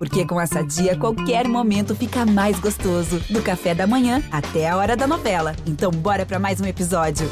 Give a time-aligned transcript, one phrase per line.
[0.00, 3.20] Porque com essa dia, qualquer momento fica mais gostoso.
[3.28, 5.54] Do café da manhã até a hora da novela.
[5.66, 7.28] Então, bora para mais um episódio.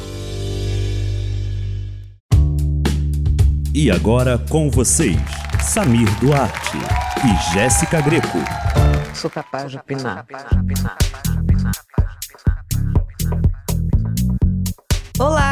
[3.73, 5.17] E agora com vocês,
[5.63, 6.77] Samir Duarte
[7.25, 8.37] e Jéssica Greco.
[9.15, 10.27] Sou capaz de opinar.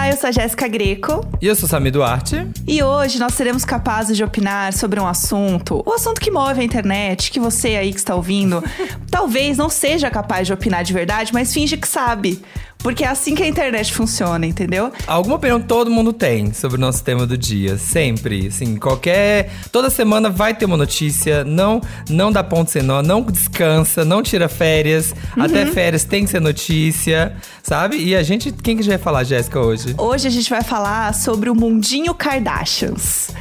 [0.08, 1.20] Olá, eu sou a Jéssica Greco.
[1.42, 2.48] E eu sou Sami Duarte.
[2.66, 6.64] E hoje nós seremos capazes de opinar sobre um assunto, o assunto que move a
[6.64, 8.64] internet, que você aí que está ouvindo,
[9.12, 12.42] talvez não seja capaz de opinar de verdade, mas finge que sabe.
[12.80, 14.92] Porque é assim que a internet funciona, entendeu?
[15.06, 17.78] Alguma opinião todo mundo tem sobre o nosso tema do dia.
[17.78, 18.48] Sempre.
[18.48, 19.52] Assim, qualquer.
[19.72, 21.44] Toda semana vai ter uma notícia.
[21.44, 25.14] Não, não dá ponto sem nó, não descansa, não tira férias.
[25.36, 25.44] Uhum.
[25.44, 27.98] Até férias tem que ser notícia, sabe?
[27.98, 28.52] E a gente.
[28.52, 29.96] Quem que já vai falar, Jéssica, hoje?
[29.98, 33.32] Hoje a gente vai falar sobre o Mundinho Kardashians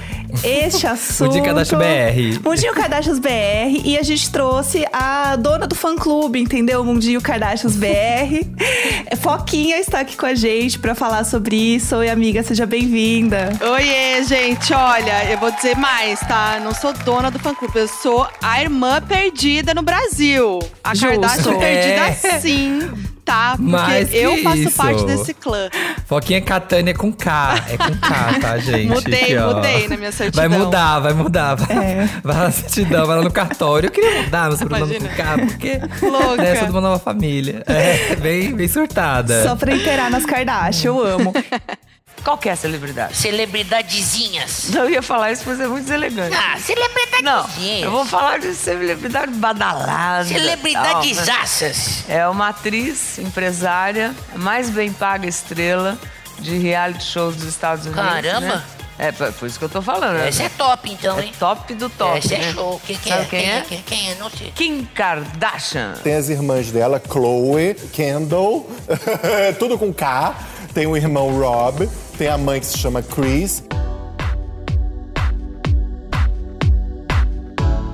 [0.42, 1.28] este assunto.
[1.28, 2.40] Mundinho Kardashian BR.
[2.42, 3.82] Mundinho Kardashians BR.
[3.84, 6.84] E a gente trouxe a dona do fã-clube, entendeu?
[6.84, 8.44] Mundinho Kardashians BR.
[9.26, 11.96] Foquinha está aqui com a gente para falar sobre isso.
[11.96, 13.50] Oi, amiga, seja bem-vinda.
[13.60, 14.72] Oiê, gente.
[14.72, 16.60] Olha, eu vou dizer mais, tá?
[16.62, 20.60] Não sou dona do fã-clube, eu sou a irmã perdida no Brasil.
[20.84, 21.20] A Justo.
[21.20, 21.58] Kardashian é.
[21.58, 23.56] perdida sim tá?
[23.56, 24.76] Porque Mas eu faço isso?
[24.76, 25.68] parte desse clã.
[26.06, 27.56] Foquinha Catânia com K.
[27.68, 28.86] É com K, tá, gente?
[28.88, 30.48] Mudei, Aqui, mudei na minha certidão.
[30.48, 31.54] Vai mudar, vai mudar.
[31.56, 32.08] Vai, é.
[32.22, 33.88] vai na certidão, vai lá no cartório.
[33.88, 36.42] Eu queria mudar meu sobrenome com K, porque Louca.
[36.42, 37.64] é de uma nova família.
[37.66, 39.42] É, bem, bem surtada.
[39.42, 41.32] Só pra inteirar nas Kardashian, eu amo.
[42.22, 43.16] Qual que é a celebridade?
[43.16, 44.70] Celebridadezinhas.
[44.70, 46.36] Não, eu ia falar isso, mas é muito deselegante.
[46.36, 47.80] Ah, celebridadezinhas.
[47.80, 50.24] Não, eu vou falar de celebridade badalada.
[50.24, 52.04] Celebridadesaças.
[52.08, 55.98] É uma atriz, empresária, mais bem paga estrela
[56.38, 58.04] de reality shows dos Estados Unidos.
[58.04, 58.56] Caramba!
[58.56, 58.64] Né?
[58.98, 60.26] É, por isso que eu tô falando.
[60.26, 60.46] Esse né?
[60.46, 61.30] é top, então, hein?
[61.34, 62.18] É top do top.
[62.18, 62.48] Esse é né?
[62.48, 62.80] é show.
[62.86, 62.98] Quem, é?
[62.98, 63.56] Quem, quem é?
[63.56, 63.60] é?
[63.60, 64.14] Quem, quem é?
[64.14, 64.50] Não sei.
[64.52, 65.94] Kim Kardashian.
[66.02, 68.68] Tem as irmãs dela, Chloe, Kendall,
[69.58, 70.34] tudo com K.
[70.76, 71.88] Tem o irmão Rob,
[72.18, 73.64] tem a mãe que se chama Chris.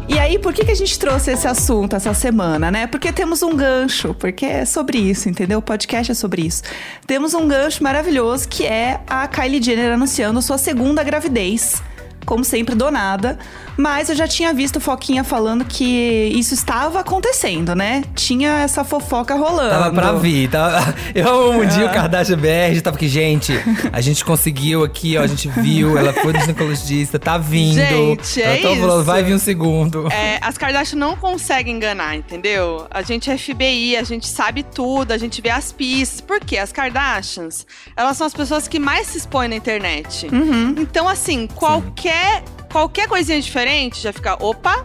[0.09, 2.89] E aí, por que, que a gente trouxe esse assunto essa semana, né?
[2.89, 5.61] Porque temos um gancho, porque é sobre isso, entendeu?
[5.61, 6.65] O podcast é sobre isso.
[7.07, 11.81] Temos um gancho maravilhoso que é a Kylie Jenner anunciando sua segunda gravidez
[12.25, 13.39] como sempre, donada.
[13.77, 18.05] Mas eu já tinha visto Foquinha falando que isso estava acontecendo, né?
[18.15, 19.71] Tinha essa fofoca rolando.
[19.71, 20.49] Tava pra vir.
[20.49, 20.95] Tava...
[21.15, 23.53] Eu, um dia, o Kardashian BR, tava aqui, gente,
[23.93, 27.77] a gente conseguiu aqui, ó, a gente viu, ela foi ginecologista, tá vindo.
[27.77, 28.81] Gente, é isso.
[28.81, 30.11] Falando, vai vir um segundo.
[30.13, 32.87] É, as Kardashian não conseguem enganar, entendeu?
[32.91, 36.21] A gente é FBI, a gente sabe tudo, a gente vê as pistas.
[36.21, 36.59] Por quê?
[36.59, 37.67] As Kardashians,
[37.97, 40.29] elas são as pessoas que mais se expõem na internet.
[40.33, 40.75] Uhum.
[40.79, 44.85] Então, assim, qualquer qualquer, qualquer coisinha diferente já fica, opa,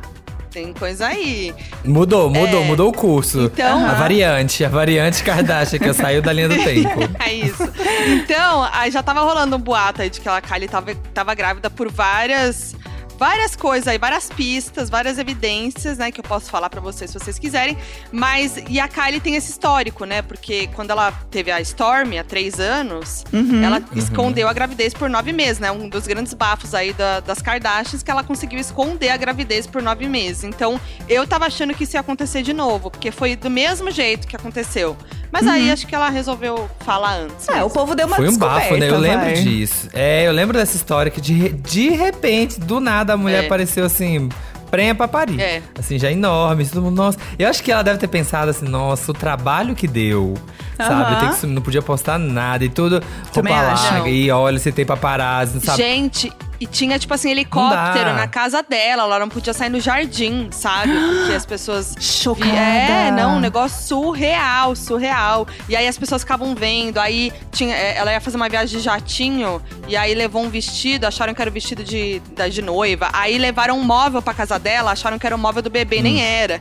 [0.51, 1.53] tem coisa aí.
[1.83, 2.65] Mudou, mudou, é.
[2.65, 3.43] mudou o curso.
[3.53, 6.99] Então, a variante, a variante Kardashian que saiu da linha do tempo.
[7.19, 7.63] é isso.
[8.07, 11.69] Então, aí já tava rolando um boato aí de que a Kylie tava, tava grávida
[11.69, 12.75] por várias
[13.17, 17.19] várias coisas aí, várias pistas, várias evidências, né, que eu posso falar para vocês se
[17.19, 17.77] vocês quiserem.
[18.11, 22.23] Mas, e a Kylie tem esse histórico, né, porque quando ela teve a Storm há
[22.23, 23.63] três anos, uhum.
[23.63, 23.97] ela uhum.
[23.97, 28.03] escondeu a gravidez por nove meses, né, um dos grandes bafos aí da, das Kardashians,
[28.03, 30.43] que ela conseguiu esconder a gravidez por nove meses.
[30.43, 30.79] Então,
[31.09, 34.35] eu tava achando que isso ia acontecer de novo, porque foi do mesmo jeito que
[34.35, 34.95] aconteceu.
[35.31, 35.51] Mas uhum.
[35.51, 37.47] aí acho que ela resolveu falar antes.
[37.47, 37.67] É, mesmo.
[37.67, 38.87] o povo deu uma Foi um bafo, né?
[38.87, 39.01] Eu vai.
[39.01, 39.89] lembro disso.
[39.93, 43.45] É, eu lembro dessa história que de, de repente, do nada, a mulher é.
[43.45, 44.29] apareceu assim
[44.69, 45.39] prenha pra parir.
[45.39, 45.61] É.
[45.77, 47.17] Assim, já enorme, todo mundo, nossa.
[47.37, 50.35] Eu acho que ela deve ter pensado assim, nossa, o trabalho que deu.
[50.75, 51.19] Sabe?
[51.19, 53.01] Tem que, não podia postar nada e tudo.
[53.33, 54.09] Roupa larga.
[54.09, 55.77] E olha, você tem paparazzi, sabe?
[55.77, 59.03] Gente, e tinha, tipo assim, helicóptero na casa dela.
[59.03, 60.91] Ela não podia sair no jardim, sabe?
[61.19, 61.95] Porque as pessoas.
[61.99, 62.51] Chocada.
[62.51, 65.47] É, não, um negócio surreal, surreal.
[65.69, 66.97] E aí as pessoas ficavam vendo.
[66.97, 69.61] Aí tinha, é, ela ia fazer uma viagem de jatinho.
[69.87, 73.09] E aí levou um vestido, acharam que era o vestido de, de noiva.
[73.13, 76.03] Aí levaram um móvel pra casa dela, acharam que era o móvel do bebê, hum.
[76.03, 76.59] nem era.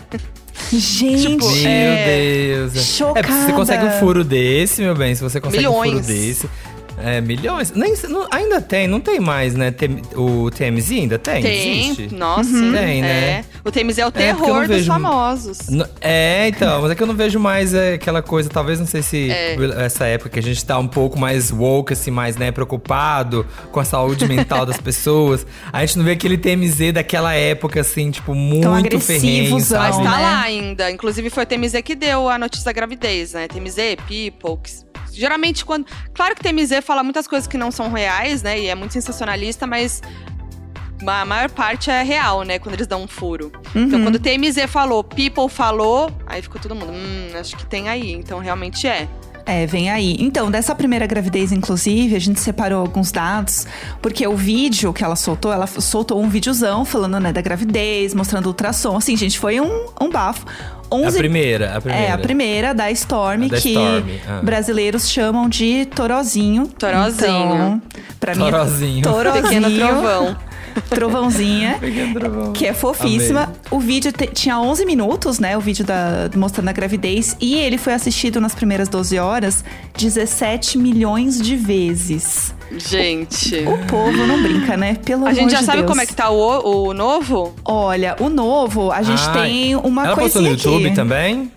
[0.73, 2.67] Gente, tipo, meu é...
[2.67, 2.85] Deus.
[2.85, 3.29] Chocada.
[3.29, 5.93] É, se você consegue um furo desse, meu bem, se você consegue Milhões.
[5.93, 6.51] um furo desse.
[6.99, 7.73] É, milhões.
[7.73, 9.71] Nem, não, ainda tem, não tem mais, né?
[9.71, 11.43] Tem, o TMZ ainda tem?
[11.43, 12.15] Tem, Existe?
[12.15, 12.49] nossa.
[12.49, 12.73] Uhum.
[12.73, 13.31] Tem, né?
[13.31, 13.45] É.
[13.65, 15.59] O TMZ é o terror é, dos famosos.
[16.01, 19.03] É, então, mas é que eu não vejo mais é, aquela coisa, talvez, não sei
[19.03, 19.57] se é.
[19.85, 23.81] essa época que a gente tá um pouco mais woke, assim, mais, né, preocupado com
[23.81, 25.47] a saúde mental das pessoas.
[25.73, 30.05] A gente não vê aquele TMZ daquela época, assim, tipo, muito ferrenho, Mas tá né?
[30.05, 30.91] lá ainda.
[30.91, 33.49] Inclusive, foi o TMZ que deu a notícia da gravidez, né?
[33.49, 34.86] TMZ, People, que
[35.19, 35.87] geralmente quando.
[36.15, 38.59] Claro que TMZ fala muitas coisas que não são reais, né?
[38.59, 40.03] E é muito sensacionalista, mas
[41.07, 42.59] a maior parte é real, né?
[42.59, 43.53] Quando eles dão um furo.
[43.75, 43.85] Uhum.
[43.85, 47.89] Então, quando o TMZ falou, People falou, aí ficou todo mundo, hum, acho que tem
[47.89, 48.13] aí.
[48.13, 49.09] Então, realmente é.
[49.47, 50.17] É, vem aí.
[50.19, 53.65] Então, dessa primeira gravidez, inclusive, a gente separou alguns dados,
[54.03, 58.47] porque o vídeo que ela soltou, ela soltou um videozão falando, né, da gravidez, mostrando
[58.47, 58.97] ultrassom.
[58.97, 60.45] Assim, gente, foi um, um bafo.
[60.91, 62.07] 11 A primeira, a primeira.
[62.07, 64.41] É, a primeira da Storm, da que Storm, ah.
[64.43, 66.67] brasileiros chamam de Torozinho.
[66.67, 67.27] Torozinho.
[67.27, 67.83] Então,
[68.19, 69.03] pra mim, é Torozinho.
[69.03, 69.43] Torozinho.
[69.43, 70.37] Pequeno trovão.
[70.89, 71.79] Trovãozinha.
[72.15, 72.53] Trovão.
[72.53, 73.45] Que é fofíssima.
[73.45, 73.57] Amei.
[73.71, 75.57] O vídeo te- tinha 11 minutos, né?
[75.57, 77.37] O vídeo da, mostrando a gravidez.
[77.41, 79.65] E ele foi assistido nas primeiras 12 horas
[79.97, 82.55] 17 milhões de vezes.
[82.77, 83.55] Gente.
[83.67, 84.95] O povo não brinca, né?
[84.97, 85.89] Pelo A amor gente já de sabe Deus.
[85.89, 87.55] como é que tá o, o novo?
[87.65, 90.97] Olha, o novo, a gente Ai, tem uma Ela postou coisinha no YouTube aqui.
[90.97, 91.53] também?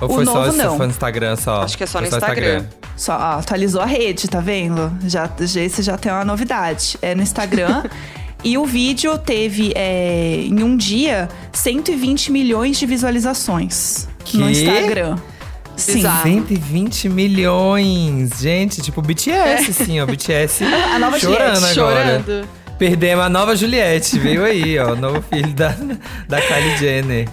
[0.00, 0.76] Ou O foi só, novo, se não.
[0.76, 1.62] foi no Instagram só?
[1.62, 2.64] Acho que é só Foi no Instagram.
[2.96, 4.92] Só ah, atualizou a rede, tá vendo?
[5.06, 6.96] Já, já, esse já tem uma novidade.
[7.02, 7.82] É no Instagram.
[8.44, 14.52] e o vídeo teve, é, em um dia, 120 milhões de visualizações no Que?
[14.52, 15.16] Instagram.
[15.76, 15.94] Sim.
[15.94, 16.22] Bizarro.
[16.22, 18.30] 120 milhões!
[18.40, 20.06] Gente, tipo BTS, sim, ó.
[20.06, 20.62] BTS
[20.94, 22.22] A nova chorando agora.
[22.22, 22.48] Chorando.
[22.78, 24.92] Perdemos a nova Juliette, veio aí, ó.
[24.92, 25.74] O novo filho da,
[26.28, 27.28] da Kylie Jenner.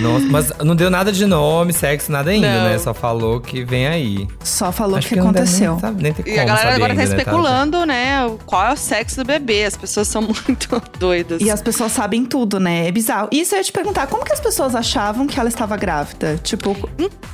[0.00, 2.68] Nossa, mas não deu nada de nome, sexo, nada ainda, Não.
[2.70, 2.78] né?
[2.78, 4.26] Só falou que vem aí.
[4.42, 5.72] Só falou o Acho que, não deve aconteceu.
[5.72, 8.72] Nem, sabe- nem E a galera agora tá ainda, né, especulando, né, o- qual é
[8.72, 9.64] o sexo do bebê.
[9.64, 11.40] As pessoas são muito doidas.
[11.42, 12.88] E as pessoas sabem tudo, né?
[12.88, 13.28] É bizarro.
[13.30, 16.38] Isso eu ia te perguntar, como que as pessoas achavam que ela estava grávida?
[16.42, 16.76] Tipo,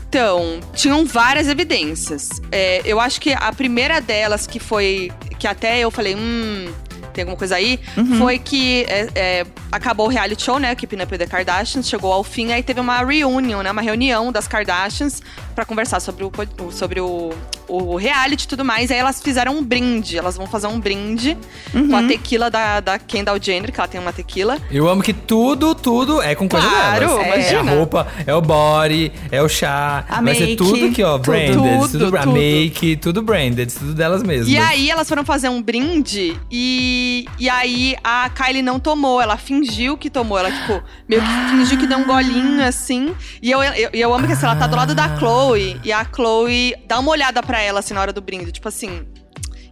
[0.08, 2.28] Então, tinham várias evidências.
[2.50, 5.10] É, eu acho que a primeira delas, que foi.
[5.38, 6.69] que até eu falei, hum.
[7.12, 7.78] Tem alguma coisa aí?
[7.96, 8.18] Uhum.
[8.18, 10.74] Foi que é, é, acabou o reality show, né?
[10.74, 13.70] Keeping Up with the Kardashians, chegou ao fim, aí teve uma reunion, né?
[13.70, 15.22] Uma reunião das Kardashians
[15.54, 16.32] pra conversar sobre o-
[16.70, 17.30] sobre o,
[17.76, 18.90] o reality e tudo mais.
[18.90, 20.19] Aí elas fizeram um brinde.
[20.19, 21.36] Elas vão fazer um brinde
[21.72, 21.96] com Uhum.
[21.96, 24.58] a tequila da, da Kendall Jenner, que ela tem uma tequila.
[24.70, 27.26] Eu amo que tudo, tudo é com coisa Claro, delas.
[27.26, 27.74] É a imagina.
[27.74, 30.04] roupa, é o body, é o chá.
[30.08, 31.30] A vai ser make, tudo aqui, ó, tudo.
[31.30, 31.52] branded.
[31.52, 32.32] Tudo, Tudo, a tudo.
[32.32, 34.48] make, tudo branded, tudo delas mesmas.
[34.48, 39.36] E aí elas foram fazer um brinde e, e aí a Kylie não tomou, ela
[39.36, 43.14] fingiu que tomou, ela tipo, meio que fingiu que deu um golinho assim.
[43.40, 46.04] E eu, eu, eu amo que assim, ela tá do lado da Chloe e a
[46.04, 49.06] Chloe dá uma olhada pra ela assim na hora do brinde, tipo assim,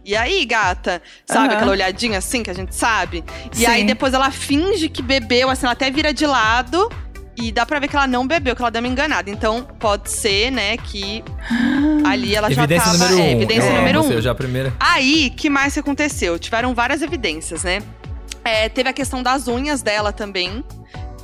[0.03, 1.01] e aí, gata?
[1.25, 1.55] Sabe Aham.
[1.55, 3.23] aquela olhadinha assim que a gente sabe?
[3.53, 3.65] E Sim.
[3.67, 6.89] aí depois ela finge que bebeu, assim, ela até vira de lado.
[7.37, 9.29] E dá pra ver que ela não bebeu, que ela deu uma enganada.
[9.29, 11.23] Então, pode ser, né, que
[12.05, 12.97] ali ela Evidência já tava...
[12.97, 13.25] número um.
[13.25, 14.03] É, evidência amo número um.
[14.03, 14.73] você, já a primeira.
[14.79, 16.37] Aí, que mais que aconteceu?
[16.37, 17.81] Tiveram várias evidências, né?
[18.43, 20.63] É, teve a questão das unhas dela também.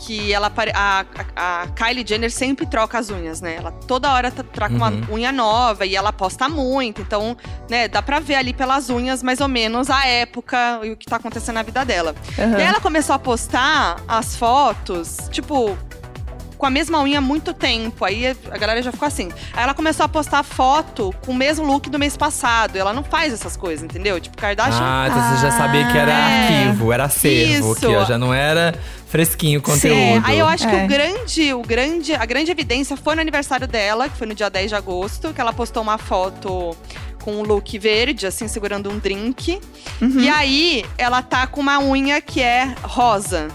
[0.07, 1.05] Que ela a,
[1.35, 3.55] a, Kylie Jenner sempre troca as unhas, né?
[3.57, 5.03] Ela toda hora tra- troca uma Uhum.
[5.15, 7.01] unha nova e ela posta muito.
[7.01, 7.35] Então,
[7.69, 11.05] né, dá pra ver ali pelas unhas mais ou menos a época e o que
[11.05, 12.15] tá acontecendo na vida dela.
[12.39, 12.51] aham.
[12.51, 15.77] E aí ela começou a postar as fotos, tipo,
[16.57, 18.05] com a mesma unha há muito tempo.
[18.05, 19.29] Aí a galera já ficou assim.
[19.53, 22.77] Aí ela começou a postar foto com o mesmo look do mês passado.
[22.77, 24.19] Ela não faz essas coisas, entendeu?
[24.21, 24.79] Tipo, Kardashian.
[24.81, 26.63] Ah, então você já sabia que era É.
[26.63, 27.91] arquivo, era acervo Isso.
[27.91, 28.05] ó.
[28.05, 28.73] Já não era
[29.07, 29.97] fresquinho o conteúdo.
[29.97, 30.83] É, aí eu acho que É.
[30.85, 34.49] o grande, o grande, a grande evidência foi no aniversário dela, que foi no dia
[34.49, 36.75] 10 de agosto, que ela postou uma foto
[37.23, 39.59] com um look verde, assim, segurando um drink.
[40.01, 40.19] Uhum.
[40.19, 43.47] E aí, ela tá com uma unha que é rosa.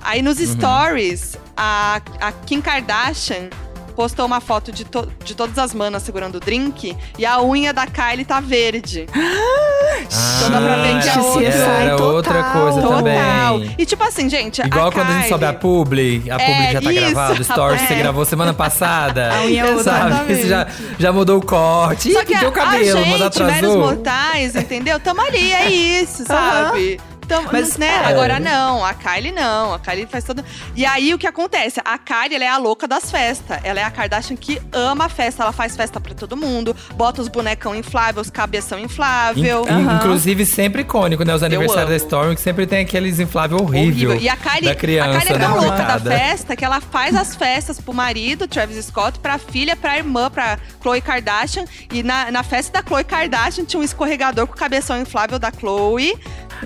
[0.00, 3.50] Aí nos stories, a, a Kim Kardashian
[3.98, 7.72] postou uma foto de, to- de todas as manas segurando o drink e a unha
[7.72, 9.08] da Kylie tá verde.
[9.12, 9.98] Ah,
[10.38, 12.96] Então dá pra ver que é era- outro- Era total, outra coisa Total.
[12.98, 13.74] também.
[13.76, 16.46] E tipo assim, gente, Igual a quando a gente Kylie- sobe a publi, a É,
[16.46, 17.98] publi já tá isso, gravado, o stories que você é.
[17.98, 19.32] gravou semana passada.
[19.34, 19.82] A unha é outra.
[19.82, 20.34] sabe?
[20.36, 22.12] Você já, já mudou o corte.
[22.12, 23.78] Só Ih, que a, o cabelo, a mas gente, atrasou.
[23.80, 25.00] mortais, entendeu?
[25.00, 27.00] Tamo ali, é isso, sabe?
[27.28, 27.86] Tamo, Mas, né?
[27.86, 28.06] é.
[28.06, 29.74] Agora não, a Kylie não.
[29.74, 30.42] A Kylie faz todo.
[30.74, 31.80] E aí o que acontece?
[31.84, 33.58] A Kylie ela é a louca das festas.
[33.62, 35.42] Ela é a Kardashian que ama a festa.
[35.42, 39.64] Ela faz festa pra todo mundo, bota os bonecão infláveis, os cabeção inflável.
[39.68, 41.34] In- in- Inclusive, sempre icônico, né?
[41.34, 41.96] Os aniversários da.
[41.96, 45.44] Storm, que sempre tem aqueles infláveis horrível, E a Kylie, criança, a Kylie é né?
[45.46, 49.76] tão louca da festa que ela faz as festas pro marido, Travis Scott, pra filha,
[49.76, 51.64] pra irmã, pra Khloe Kardashian.
[51.92, 55.50] E na, na festa da Khloe Kardashian tinha um escorregador com o cabeção inflável da
[55.52, 56.14] Khloe.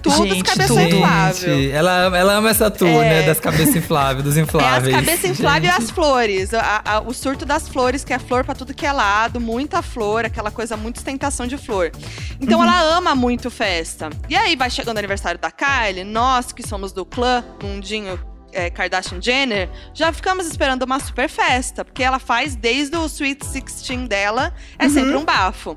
[0.01, 0.97] Tudo Gente, os cabeção tudo.
[0.97, 1.71] inflável.
[1.73, 3.09] Ela, ama- ela ama essa tour, É.
[3.09, 3.23] né?
[3.23, 4.95] Das cabeças infláveis, dos É as infláveis.
[4.95, 6.55] cabeças infláveis e as flores.
[6.55, 9.83] A- a- o surto das flores, que é flor pra tudo que é lado, muita
[9.83, 11.91] flor, aquela coisa, muita ostentação de flor.
[12.41, 12.65] Então Uhum.
[12.65, 14.09] ela ama muito festa.
[14.29, 18.19] E aí vai chegando o aniversário da Kylie, nós que somos do clã Mundinho
[18.55, 23.41] é, Kardashian Jenner, já ficamos esperando uma super festa, porque ela faz desde o Sweet
[23.47, 25.75] 16 dela, é sempre um bafo.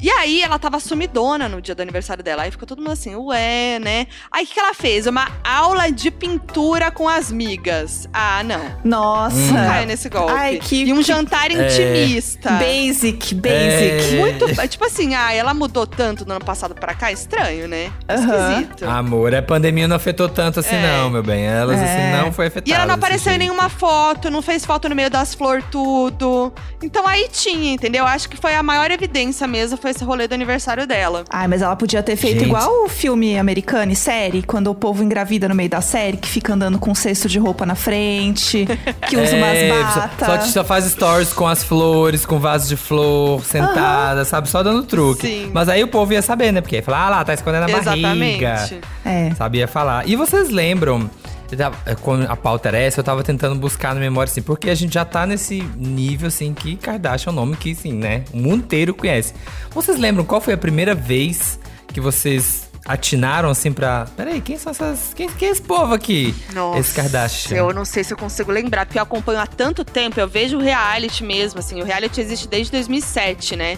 [0.00, 2.42] E aí ela tava sumidona no dia do aniversário dela.
[2.42, 4.06] Aí ficou todo mundo assim, ué, né?
[4.30, 5.06] Aí o que, que ela fez?
[5.06, 8.08] Uma aula de pintura com as migas.
[8.12, 8.60] Ah, não.
[8.84, 9.36] Nossa.
[9.36, 10.32] Não cai nesse golpe.
[10.32, 12.50] Ai, que- e um que- jantar intimista.
[12.50, 14.14] Basic, basic.
[14.14, 14.18] É.
[14.20, 14.46] Muito.
[14.68, 17.90] Tipo assim, ah, ela mudou tanto do ano passado pra cá, estranho, né?
[18.08, 18.84] Esquisito.
[18.88, 20.82] Amor, a pandemia não afetou tanto assim, É.
[20.98, 21.44] não, meu bem.
[21.46, 21.84] Elas, É.
[21.84, 22.68] assim, não foi afetada.
[22.68, 26.52] E ela não apareceu em nenhuma foto, não fez foto no meio das flores, tudo.
[26.82, 28.04] Então aí tinha, entendeu?
[28.06, 31.24] Acho que foi a maior evidência mesmo, foi esse rolê do aniversário dela.
[31.30, 32.48] Ai, mas ela podia ter feito Gente.
[32.48, 36.28] igual o filme americano e série, quando o povo engravida no meio da série, que
[36.28, 38.66] fica andando com um cesto de roupa na frente,
[39.08, 40.44] que usa É, umas só, batas.
[40.46, 44.48] só, só faz stories com as flores, com vaso de flor, sentada, sabe?
[44.48, 45.26] Só dando truque.
[45.26, 45.50] Sim.
[45.52, 46.60] Mas aí o povo ia saber, né?
[46.60, 48.02] Porque ia falar, ah lá, tá escondendo a Exatamente.
[48.44, 48.70] barriga.
[49.04, 49.34] É.
[49.34, 50.08] Sabia falar.
[50.08, 51.10] E vocês lembram?
[51.54, 54.70] Tava- é, Quando a pauta era essa, eu tava tentando buscar na memória, assim, porque
[54.70, 58.24] a gente já tá nesse nível, assim, que Kardashian é um nome que, assim, né,
[58.32, 59.34] o mundo inteiro conhece.
[59.70, 64.06] Vocês lembram qual foi a primeira vez que vocês atinaram, assim, pra.
[64.16, 65.12] Peraí, quem são essas.
[65.14, 66.32] Quem, quem é esse povo aqui?
[66.54, 67.56] Nossa, Esse Kardashian.
[67.56, 70.56] Eu não sei se eu consigo lembrar, porque eu acompanho há tanto tempo, eu vejo
[70.56, 73.76] o reality mesmo, assim, o reality existe desde 2007, né?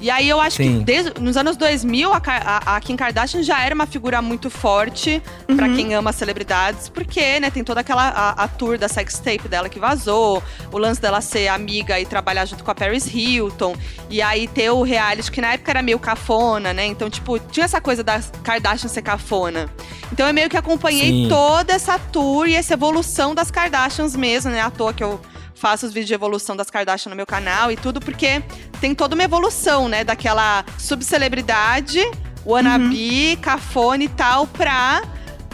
[0.00, 0.78] E aí eu acho Sim.
[0.78, 4.48] que desde, nos anos 2000 a, a, a Kim Kardashian já era uma figura muito
[4.48, 5.20] forte
[5.56, 9.48] pra quem ama celebridades, porque, né, tem toda aquela a, a tour da sex tape
[9.48, 13.74] dela que vazou, o lance dela ser amiga e trabalhar junto com a Paris Hilton,
[14.08, 16.86] e aí ter o reality que na época era meio cafona, né?
[16.86, 19.68] Então, tipo, tinha essa coisa da Kardashian ser cafona.
[20.12, 21.26] Então eu meio que acompanhei Sim.
[21.28, 24.60] toda essa tour e essa evolução das Kardashians mesmo, né?
[24.60, 25.20] À toa que eu
[25.58, 28.42] faço os vídeos de evolução das Kardashian no meu canal e tudo, porque
[28.80, 30.04] tem toda uma evolução, né?
[30.04, 32.00] Daquela subcelebridade,
[32.46, 35.02] wannabe, cafone e tal, pra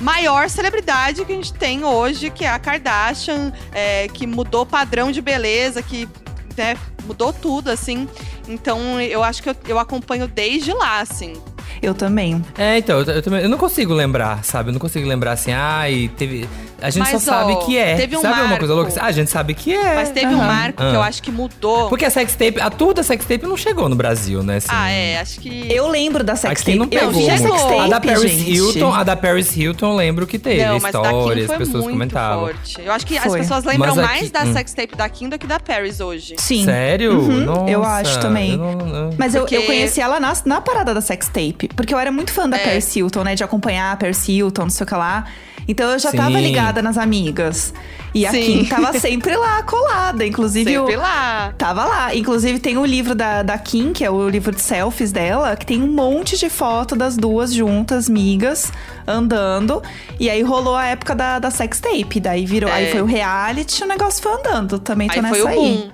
[0.00, 4.66] maior celebridade que a gente tem hoje, que é a Kardashian, é, que mudou o
[4.66, 6.08] padrão de beleza, que
[6.56, 8.08] né, mudou tudo, assim.
[8.46, 11.34] Então, eu acho que eu, eu acompanho desde lá, assim.
[11.82, 12.44] Eu também.
[12.56, 13.42] É, então, eu, eu também.
[13.42, 14.70] Eu não consigo lembrar, sabe?
[14.70, 16.48] Eu não consigo lembrar assim, ai, teve.
[16.82, 17.94] A gente Mas, só sabe ó, que é.
[17.96, 18.88] teve um sabe uma coisa marco.
[18.90, 19.00] louca?
[19.00, 19.94] Ah, a gente sabe que é.
[19.94, 21.06] Mas teve um marco que eu Ah.
[21.06, 21.88] acho que mudou.
[21.88, 24.56] Porque a sextape, a tour da sextape não chegou no Brasil, né?
[24.56, 24.68] assim.
[24.70, 25.66] Ah, é, acho que.
[25.72, 26.76] Eu lembro da sextape.
[26.76, 27.14] não Eu pegou.
[27.14, 27.58] Chegou.
[27.58, 28.50] sextape, a da Paris gente.
[28.52, 32.44] Hilton, a da Paris Hilton, eu lembro que teve Não, histórias, foi pessoas muito comentavam.
[32.46, 32.80] forte.
[32.84, 33.38] Eu acho que as Foi.
[33.40, 34.52] pessoas lembram Mas aqui- mais da hum.
[34.52, 36.34] sextape da Kim do que da Paris hoje.
[36.38, 36.64] Sim.
[36.64, 37.18] Sério?
[37.18, 38.52] Uhum, Nossa, eu acho também.
[38.52, 41.53] eu não- não- Mas eu, Porque- eu conheci ela na, na parada da sextape.
[41.74, 42.60] Porque eu era muito fã da É.
[42.64, 43.34] Paris Hilton, né?
[43.34, 45.24] De acompanhar a Paris Hilton, não sei o que lá.
[45.66, 46.18] Então eu já Sim.
[46.18, 47.72] tava ligada nas amigas.
[48.14, 48.42] E a Sim.
[48.42, 50.24] Kim tava sempre lá, colada.
[50.26, 51.54] Inclusive, Sempre eu, lá.
[51.56, 52.14] Tava lá.
[52.14, 55.64] Inclusive, tem o livro da, da Kim, que é o livro de selfies dela, que
[55.64, 58.70] tem um monte de foto das duas juntas, migas,
[59.06, 59.82] andando.
[60.20, 62.20] E aí rolou a época da, da sextape.
[62.20, 62.68] Daí virou.
[62.70, 62.74] É.
[62.74, 64.78] Aí foi o reality e o negócio foi andando.
[64.78, 65.56] Também tô Aí nessa foi o aí.
[65.56, 65.90] boom.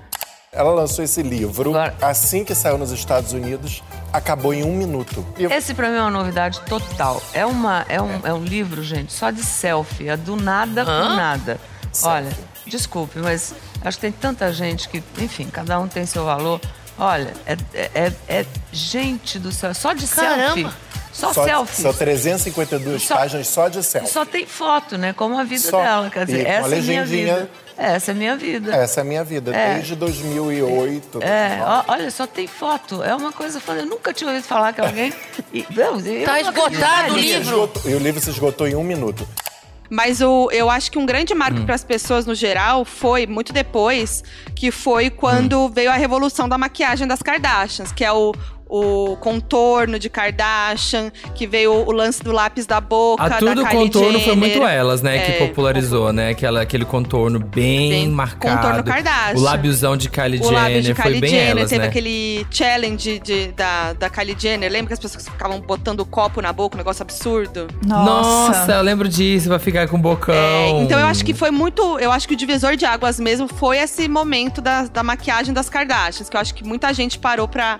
[0.53, 3.81] Ela lançou esse livro Agora- assim que saiu nos Estados Unidos,
[4.13, 5.25] acabou em um minuto.
[5.37, 7.21] E Esse pra mim é uma novidade total.
[7.33, 10.09] É, uma, é, um, é um livro, gente, só de selfie.
[10.09, 11.59] É do nada com nada.
[12.03, 12.31] Olha,
[12.65, 13.53] desculpe, mas
[13.83, 16.59] acho que tem tanta gente que, enfim, cada um tem seu valor.
[16.97, 20.63] Olha, é, é, é- é gente do céu, só de selfie.
[20.63, 20.73] Caramba.
[21.11, 21.81] Só, só, selfie.
[21.81, 24.09] são 352 Só- páginas só de selfie.
[24.09, 25.11] Só tem foto, né?
[25.11, 25.81] Como a vida Só.
[25.81, 26.09] dela.
[26.09, 27.35] Quer dizer, essa é a minha legendinha.
[27.35, 27.49] vida.
[27.81, 28.75] Essa é a minha vida.
[28.75, 29.73] Essa é a minha vida, É.
[29.75, 31.19] desde 2008.
[31.23, 33.01] É, ó, olha, só tem foto.
[33.03, 33.79] É uma coisa foda.
[33.81, 35.11] Eu nunca tinha ouvido falar que alguém.
[35.53, 37.71] E, não, eu Tá esgotado o livro.
[37.85, 39.27] E o livro se esgotou em um minuto.
[39.89, 41.65] Mas o, eu acho que um grande marco Hum.
[41.65, 44.23] para as pessoas no geral foi muito depois,
[44.55, 45.69] que foi quando Hum.
[45.69, 48.33] veio a revolução da maquiagem das Kardashians, que é o,
[48.73, 53.65] o contorno de Kardashian, que veio o lance do lápis da boca, A da tudo
[53.65, 54.37] Kylie contorno foi Jenner.
[54.37, 55.19] muito elas, né?
[55.19, 56.29] que É, popularizou, né?
[56.29, 58.55] Aquela, aquele contorno bem, Bem- marcado.
[58.61, 59.37] contorno Kardashian.
[59.37, 61.87] O lábiozão de Kylie O Jenner de foi Kylie bem Jenner, elas, teve né?
[61.89, 64.71] aquele challenge de, da, da Kylie Jenner.
[64.71, 67.67] Lembra que as pessoas ficavam botando o copo na boca, um negócio absurdo?
[67.85, 68.71] Nossa.
[68.71, 70.33] eu lembro disso, vai ficar com bocão.
[70.33, 71.99] É, então eu acho que foi muito.
[71.99, 75.69] Eu acho que o divisor de águas mesmo foi esse momento da, da maquiagem das
[75.69, 77.79] Kardashians, que eu acho que muita gente parou pra,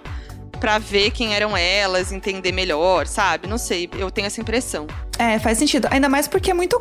[0.62, 3.48] pra ver quem eram elas, entender melhor, sabe?
[3.48, 4.86] Não sei, eu tenho essa impressão.
[5.18, 5.88] É, faz sentido.
[5.90, 6.80] Ainda mais porque é muito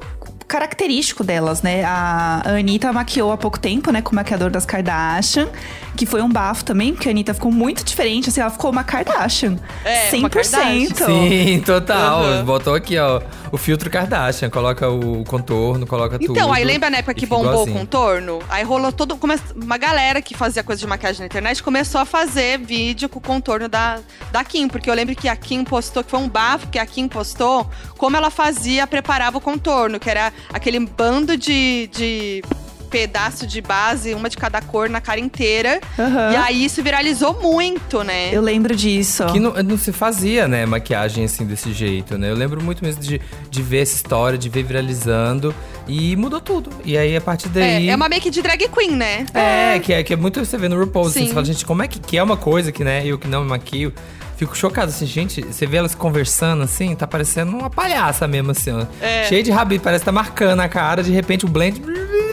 [0.51, 1.85] característico delas, né?
[1.85, 4.03] A Anitta maquiou há pouco tempo, né?
[4.03, 5.49] Com o maquiador das Kardashian.
[5.97, 8.29] Que foi um bafo também, porque a Anitta ficou muito diferente.
[8.31, 9.57] Assim, ela ficou uma Kardashian.
[9.85, 11.05] É, uma 100%.
[11.07, 12.23] Sim, total.
[12.23, 12.45] Uhum.
[12.45, 13.21] Botou aqui, ó,
[13.53, 14.51] o filtro Kardashian.
[14.51, 16.33] Coloca o contorno, coloca tudo.
[16.33, 17.79] Então, aí lembra na época que bombou o igualzinho.
[17.79, 18.39] contorno?
[18.49, 19.17] Aí rolou todo.
[19.17, 23.19] come- Uma galera que fazia coisa de maquiagem na internet começou a fazer vídeo com
[23.19, 23.99] o contorno da,
[24.33, 24.69] da Kim.
[24.69, 27.69] Porque eu lembro que a Kim postou, que foi um bafo que a Kim postou,
[27.99, 31.89] como ela fazia, preparava o contorno, que era aquele bando de.
[31.93, 32.43] de
[32.91, 35.81] pedaço de base, uma de cada cor na cara inteira.
[35.99, 36.33] Aham.
[36.33, 38.31] E aí isso viralizou muito, né?
[38.33, 39.25] Eu lembro disso.
[39.27, 42.31] Que não, não se fazia, né, maquiagem assim desse jeito, né?
[42.31, 45.55] Eu lembro muito mesmo de, de ver essa história, de ver viralizando.
[45.87, 46.71] E mudou tudo.
[46.85, 47.89] E aí, a partir daí.
[47.89, 49.27] É, é uma make de drag queen, né?
[49.35, 51.27] É, que é, que é muito você vê no RuPaul, assim, Sim.
[51.29, 53.43] você fala, gente, como é que, que é uma coisa que, né, eu que não
[53.43, 53.93] me maquio.
[54.41, 58.71] Fico chocado, assim, gente, você vê elas conversando, assim, tá parecendo uma palhaça mesmo, assim,
[58.73, 58.87] ó.
[58.99, 59.25] É.
[59.25, 61.79] Cheio de rabito, parece que tá marcando a cara, de repente o blend,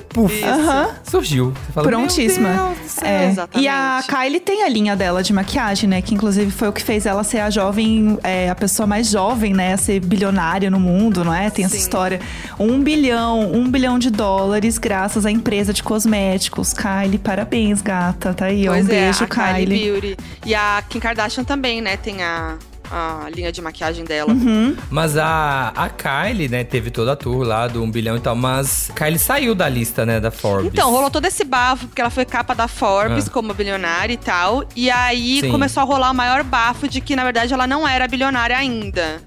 [0.09, 0.89] puf, Aham.
[1.03, 1.51] surgiu.
[1.51, 2.49] Você fala, Prontíssima.
[2.49, 3.07] Meu Deus do céu.
[3.07, 3.59] É.
[3.59, 6.01] E a Kylie tem a linha dela de maquiagem, né?
[6.01, 9.53] Que inclusive foi o que fez ela ser a jovem, é, a pessoa mais jovem,
[9.53, 9.73] né?
[9.73, 11.49] A ser bilionária no mundo, não é?
[11.49, 11.81] Tem essa Sim.
[11.81, 12.19] história.
[12.59, 16.73] Um bilhão, um bilhão de dólares graças à empresa de cosméticos.
[16.73, 18.33] Kylie, parabéns, gata.
[18.33, 18.73] Tá aí, ó.
[18.73, 19.65] Pois um é, beijo, a Kylie.
[19.65, 19.91] Kylie.
[19.91, 20.17] Beauty.
[20.45, 21.97] E a Kim Kardashian também, né?
[21.97, 22.55] Tem a,
[22.91, 24.31] a linha de maquiagem dela.
[24.31, 24.75] Uhum.
[24.89, 28.35] Mas a, a Kylie, né, teve toda a tour lá do 1 bilhão e tal,
[28.35, 30.71] mas Kylie saiu da lista, né, da Forbes.
[30.71, 33.31] Então, rolou todo esse bafo, porque ela foi capa da Forbes Ah.
[33.31, 34.63] como bilionária e tal.
[34.75, 35.51] E aí Sim.
[35.51, 39.21] começou a rolar o maior bafo de que, na verdade, ela não era bilionária ainda.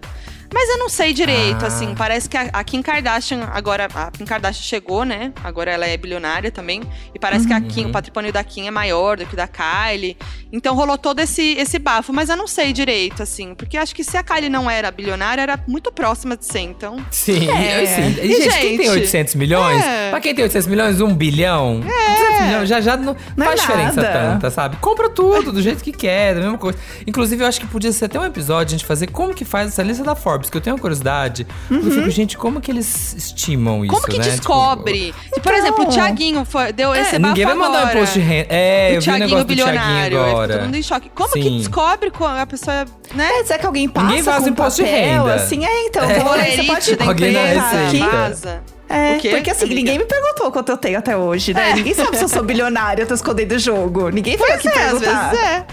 [0.53, 1.69] Mas eu não sei direito, Ah.
[1.69, 1.95] assim.
[1.95, 3.89] Parece que a, a Kim Kardashian, agora.
[3.95, 5.33] A Kim Kardashian chegou, né?
[5.45, 6.83] Agora ela é bilionária também.
[7.15, 7.91] E parece que a Kim, Uhum.
[7.91, 10.17] o patrimônio da Kim é maior do que o da Kylie.
[10.53, 12.13] Então rolou todo esse, esse bafo.
[12.13, 13.55] Mas eu não sei direito, assim.
[13.55, 16.97] Porque acho que se a Kylie não era bilionária, era muito próxima de ser, então.
[17.11, 17.83] Sim, É.
[17.83, 18.21] eu sim.
[18.21, 19.85] E, gente, quem gente, tem 800 milhões?
[19.85, 20.11] é.
[20.11, 21.81] Pra quem tem 800 milhões, um bilhão?
[21.81, 24.13] 200 milhões já, já não, Não é faz diferença nada.
[24.33, 24.77] tanta, sabe?
[24.79, 26.79] Compra tudo do jeito que quer, da mesma coisa.
[27.07, 29.69] Inclusive, eu acho que podia ser até um episódio a gente fazer como que faz
[29.69, 31.47] essa lista da Forbes, que eu tenho uma curiosidade.
[31.69, 34.25] Eu fico, gente, como que eles estimam isso, Como que né?
[34.25, 35.13] descobre?
[35.35, 37.83] Se, por exemplo, o Thiaguinho foi- deu Tipo, esse é, ninguém vai bafo mandar um
[37.83, 37.99] agora.
[37.99, 38.47] imposto de renda.
[38.51, 40.17] É, eu o vi o Thiaguinho negócio do Thiaguinho bilionário.
[40.19, 40.53] ficou agora.
[40.55, 41.11] todo mundo em choque.
[41.15, 41.59] Como que Sim.
[41.59, 43.31] descobre quando a pessoa, né?
[43.41, 45.35] É, será que alguém passa Ninguém vaza com imposto de papel, renda.
[45.35, 45.65] assim?
[45.65, 46.03] É, então.
[46.11, 46.21] É.
[46.21, 48.07] vou- você pode da Alguém empresa, receita.
[48.07, 48.63] vaza.
[48.91, 49.77] É, O quê, porque assim, amiga?
[49.81, 51.75] ninguém me perguntou quanto eu tenho até hoje, né?
[51.75, 54.09] Ninguém sabe se eu sou bilionária, eu tô escondendo o jogo.
[54.11, 55.31] Ninguém veio aqui Pois é, às perguntar.
[55.31, 55.67] vezes é.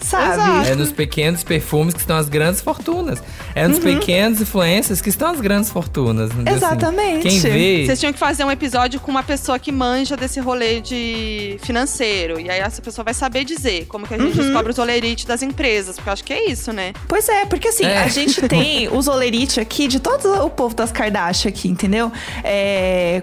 [0.00, 0.32] Sabe?
[0.34, 0.68] Exato.
[0.68, 3.22] É nos pequenos perfumes que estão as grandes fortunas.
[3.54, 6.30] É nos pequenos influencers que estão as grandes fortunas.
[6.32, 6.54] entendeu?
[6.54, 7.28] Assim, Exatamente.
[7.28, 7.86] quem vê.
[7.86, 12.38] Vocês tinham que fazer um episódio com uma pessoa que manja desse rolê de financeiro.
[12.40, 15.42] E aí essa pessoa vai saber dizer como que a gente descobre os olerites das
[15.42, 15.96] empresas.
[15.96, 16.92] Porque eu acho que é isso, né?
[17.08, 18.02] Pois é, porque assim, É.
[18.02, 22.12] a gente tem os olerite aqui de todo o povo das Kardashian aqui, entendeu?
[22.42, 22.63] É,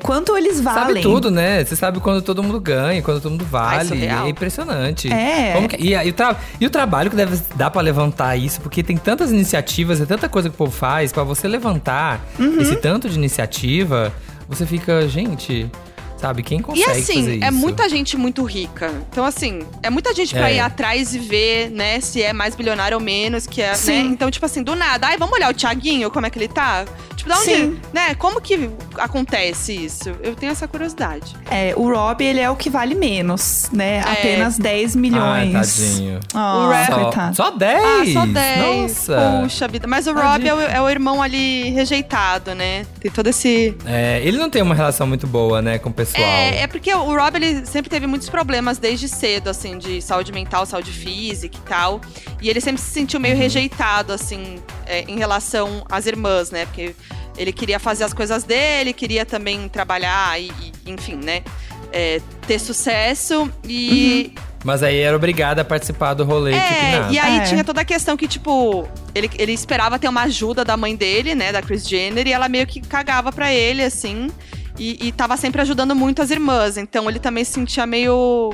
[0.04, 0.88] quanto eles valem.
[0.88, 1.64] Sabe tudo, né?
[1.64, 3.88] Você sabe quando todo mundo ganha, quando todo mundo vale.
[3.90, 4.26] surreal.
[4.26, 5.12] é impressionante.
[5.12, 5.54] É.
[5.54, 8.62] Como que- e, e o tra- e o trabalho que deve dar pra levantar isso,
[8.62, 12.60] porque tem tantas iniciativas, é tanta coisa que o povo faz, pra você levantar Uhum.
[12.62, 14.12] esse tanto de iniciativa,
[14.48, 15.70] você fica, gente,
[16.18, 17.44] sabe, quem E consegue fazer assim, isso?
[17.44, 18.92] é muita gente muito rica.
[19.10, 20.56] Então, assim, é muita gente pra É.
[20.56, 23.92] ir atrás e ver, né, se é mais bilionário ou menos, que é, Sim.
[24.04, 24.10] né?
[24.12, 26.86] Então, tipo assim, do nada, ai, vamos olhar o Thiaguinho, como é que ele tá?
[27.22, 27.80] Tipo, da onde, Sim.
[27.94, 28.16] né?
[28.16, 30.10] Como que acontece isso?
[30.24, 31.36] Eu tenho essa curiosidade.
[31.50, 33.98] É, o Rob, ele é o que vale menos, né?
[33.98, 34.12] É.
[34.12, 35.54] Apenas 10 Ai, milhões.
[35.54, 36.20] tadinho.
[36.34, 37.82] Oh, O Rob- Só, só 10?
[37.84, 38.60] Ah, só 10.
[39.08, 39.42] Nossa.
[39.44, 39.88] Puxa vida.
[39.88, 42.86] Mas o Rob é o, é o irmão ali rejeitado, né?
[43.00, 43.76] Tem todo esse.
[43.86, 46.24] É, ele não tem uma relação muito boa, né, com o pessoal.
[46.24, 50.32] É, é porque o Rob ele sempre teve muitos problemas desde cedo, assim, de saúde
[50.32, 52.02] mental, saúde física e tal.
[52.42, 56.66] E ele sempre se sentiu meio rejeitado, assim, é, em relação às irmãs, né?
[56.66, 56.96] Porque
[57.38, 60.52] ele queria fazer as coisas dele, queria também trabalhar e,
[60.86, 61.44] e, enfim, né?
[61.92, 64.34] É, ter sucesso e.
[64.64, 67.44] Mas aí era obrigada a participar do rolê, É, e aí É.
[67.44, 71.34] tinha toda a questão que, tipo, ele, ele esperava ter uma ajuda da mãe dele,
[71.34, 74.30] né, da Kris Jenner, e ela meio que cagava pra ele, assim,
[74.78, 76.78] e, e tava sempre ajudando muito as irmãs.
[76.78, 78.54] Então ele também se sentia meio.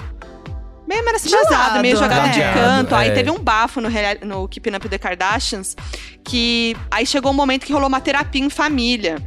[0.87, 2.53] Meio Gelado, meio jogado de né?
[2.53, 2.95] canto.
[2.95, 3.13] Aí É.
[3.13, 3.89] teve um bafo no,
[4.23, 5.75] no Keeping Up the Kardashians,
[6.23, 9.17] que aí chegou um momento que rolou uma terapia em família.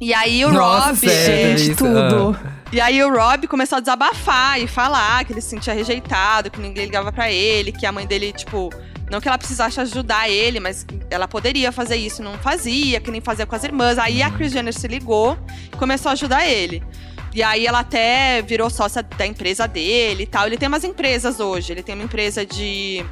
[0.00, 1.08] E aí o Nossa, Rob.
[1.08, 2.38] Gente, tudo.
[2.70, 6.60] E aí o Rob começou a desabafar e falar que ele se sentia rejeitado, que
[6.60, 8.70] ninguém ligava pra ele, que a mãe dele, tipo,
[9.10, 13.20] não que ela precisasse ajudar ele, mas ela poderia fazer isso, não fazia, que nem
[13.20, 13.98] fazia com as irmãs.
[13.98, 15.36] Aí a Kris Jenner se ligou
[15.72, 16.82] e começou a ajudar ele.
[17.34, 20.46] E aí ela até virou sócia da empresa dele e tal.
[20.46, 21.72] Ele tem umas empresas hoje.
[21.72, 23.04] Ele tem uma empresa de,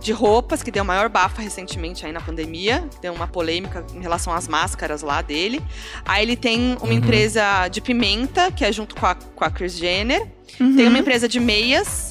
[0.00, 2.88] de roupas, que deu maior bafo recentemente aí na pandemia.
[3.02, 5.60] Deu uma polêmica em relação às máscaras lá dele.
[6.04, 6.92] Aí ele tem uma Uhum.
[6.92, 10.26] empresa de pimenta, que é junto com a, com a Kris Jenner.
[10.60, 10.76] Uhum.
[10.76, 12.10] Tem uma empresa de meias.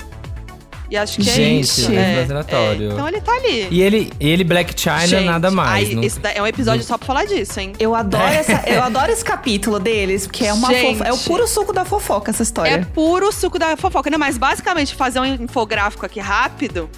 [0.90, 1.92] E acho que é Gente, isso.
[1.92, 2.90] é É, aleatório.
[2.90, 2.94] é.
[2.94, 3.68] Então ele tá ali.
[3.70, 5.90] E ele, ele Black China, Gente, nada mais.
[5.90, 7.74] aí, não- esse é um episódio só pra falar disso, hein?
[7.80, 8.36] Eu adoro, É.
[8.38, 11.04] essa, eu adoro esse capítulo deles, porque é uma Gente.
[11.06, 12.88] é o puro suco da fofoca essa É história.
[12.94, 14.18] puro suco da fofoca, né?
[14.18, 16.90] Mas basicamente, fazer um infográfico aqui rápido.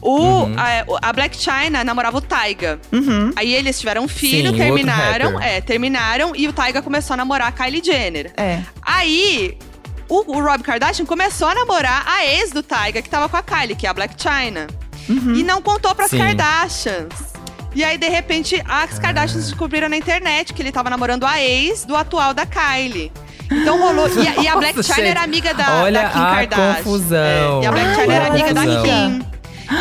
[0.00, 0.54] O, Uhum.
[0.56, 2.78] a, a Black China namorava o Taiga.
[2.92, 3.32] Uhum.
[3.34, 5.40] Aí eles tiveram um filho, Sim, terminaram.
[5.40, 8.32] É, terminaram e o Taiga começou a namorar a Kylie Jenner.
[8.36, 8.60] É.
[8.80, 9.56] Aí,
[10.08, 13.42] o, o Rob Kardashian começou a namorar a ex do Tyga, que tava com a
[13.42, 14.66] Kylie, que é a Black China.
[15.08, 16.18] E não contou pras Sim.
[16.18, 17.12] Kardashians.
[17.74, 21.84] E aí, de repente, as Kardashians descobriram na internet que ele tava namorando a ex
[21.84, 23.12] do atual da Kylie.
[23.50, 24.08] Então rolou.
[24.08, 26.74] E, a- e a Black Nossa, China era amiga da, Olha da Kim a Kardashian.
[26.76, 27.60] confusão.
[27.60, 28.82] É, e a Black Ai, China era amiga da confusão.
[28.84, 29.28] Kim.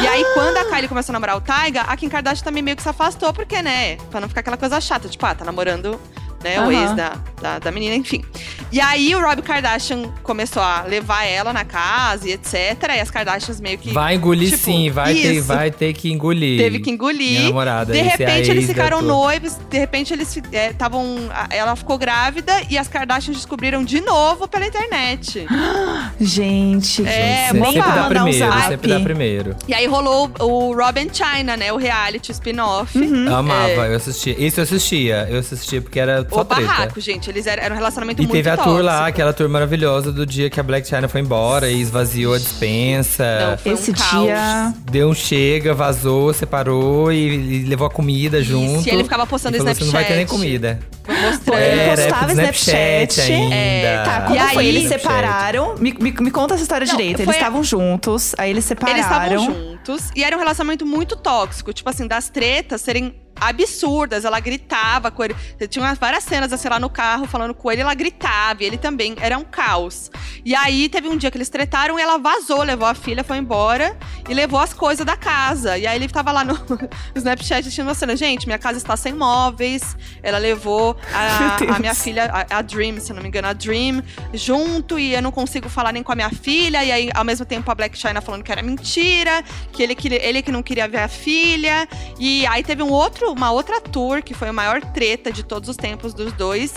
[0.02, 2.76] E aí, quando a Kylie começou a namorar o Tyga, a Kim Kardashian também meio
[2.78, 3.96] que se afastou, porque, né?
[4.12, 6.00] Pra não ficar aquela coisa chata, tipo, ah, tá namorando,
[6.44, 6.72] né, o Aham.
[6.74, 8.24] ex da, da, da menina, enfim.
[8.72, 12.56] E aí, o Rob Kardashian começou a levar ela na casa e etc.
[12.96, 13.92] E as Kardashians meio que.
[13.92, 16.60] Vai engolir tipo, sim, vai ter, vai ter que engolir.
[16.60, 17.30] Teve que engolir.
[17.40, 19.56] Minha namorada, de é repente, eles ficaram noivos.
[19.70, 21.30] De repente, eles estavam.
[21.50, 25.46] ela ficou grávida e as Kardashians descobriram de novo pela internet.
[26.20, 29.56] Gente, É, mó sempre dá primeiro, sempre dá primeiro.
[29.68, 31.72] E aí rolou o Robin China, né?
[31.72, 32.98] O reality, o spin-off.
[32.98, 33.88] Eu amava, É.
[33.92, 34.36] eu assistia.
[34.38, 35.28] Isso eu assistia.
[35.30, 36.66] Eu assistia porque era só O treta.
[36.66, 37.30] barraco, gente.
[37.30, 38.76] Eles eram, era um relacionamento E muito teve a tóxico.
[38.76, 42.34] tour lá, aquela tour maravilhosa do dia que a Black China foi embora e esvaziou
[42.34, 43.24] a dispensa.
[43.52, 44.10] Não, foi esse um caos.
[44.24, 44.74] dia.
[44.92, 48.88] Deu um chega, vazou, separou e, e levou a comida junto.
[48.88, 50.46] e ele ficava postando e falou, Você não vai ter nem Snapchat.
[50.46, 50.80] comida.
[51.08, 51.60] Mostrando.
[51.60, 53.32] Ele Era postava época do Snapchat, Snapchat.
[53.32, 53.56] ainda.
[53.56, 54.48] É, Tá, como E foi?
[54.64, 55.02] aí- Eles Snapchat.
[55.02, 55.76] separaram.
[55.78, 57.22] Me, me, me conta essa história Não, direito.
[57.22, 58.98] Eles estavam juntos, aí eles separaram.
[59.00, 61.72] Eles estavam juntos e era um relacionamento muito tóxico.
[61.74, 64.26] Tipo assim, das tretas serem absurdas.
[64.26, 65.36] Ela gritava com ele.
[65.70, 67.82] Tinha umas- várias cenas, assim, lá no carro, falando com ele.
[67.82, 69.16] Ela gritava e ele também.
[69.20, 70.12] Era um caos.
[70.46, 73.38] E aí, teve um dia que eles tretaram e ela vazou, levou a filha, foi
[73.38, 73.98] embora
[74.30, 75.78] e levou as coisas da casa.
[75.78, 76.80] E aí, ele tava lá no, no
[77.16, 78.16] Snapchat assistindo uma cena.
[78.16, 79.96] Gente, minha casa está sem móveis.
[80.24, 84.02] Ela levou a, a minha filha, a, a Dream, se não me engano, a Dream,
[84.34, 84.98] junto.
[85.00, 86.84] E eu não consigo falar nem com a minha filha.
[86.84, 89.44] E aí, ao mesmo tempo, a Black China falando que era mentira.
[89.72, 91.88] Que ele, que ele que não queria ver a filha.
[92.20, 95.70] E aí, teve um outro, uma outra tour, que foi a maior treta de todos
[95.70, 96.76] os tempos dos dois.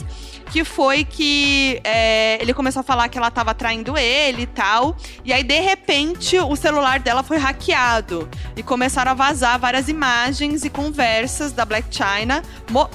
[0.50, 4.96] Que foi que é, ele começou a falar que ela tava traindo ele e tal.
[5.24, 8.28] E aí, de repente, o celular dela foi hackeado.
[8.56, 12.42] E começaram a vazar várias imagens e conversas da Black China,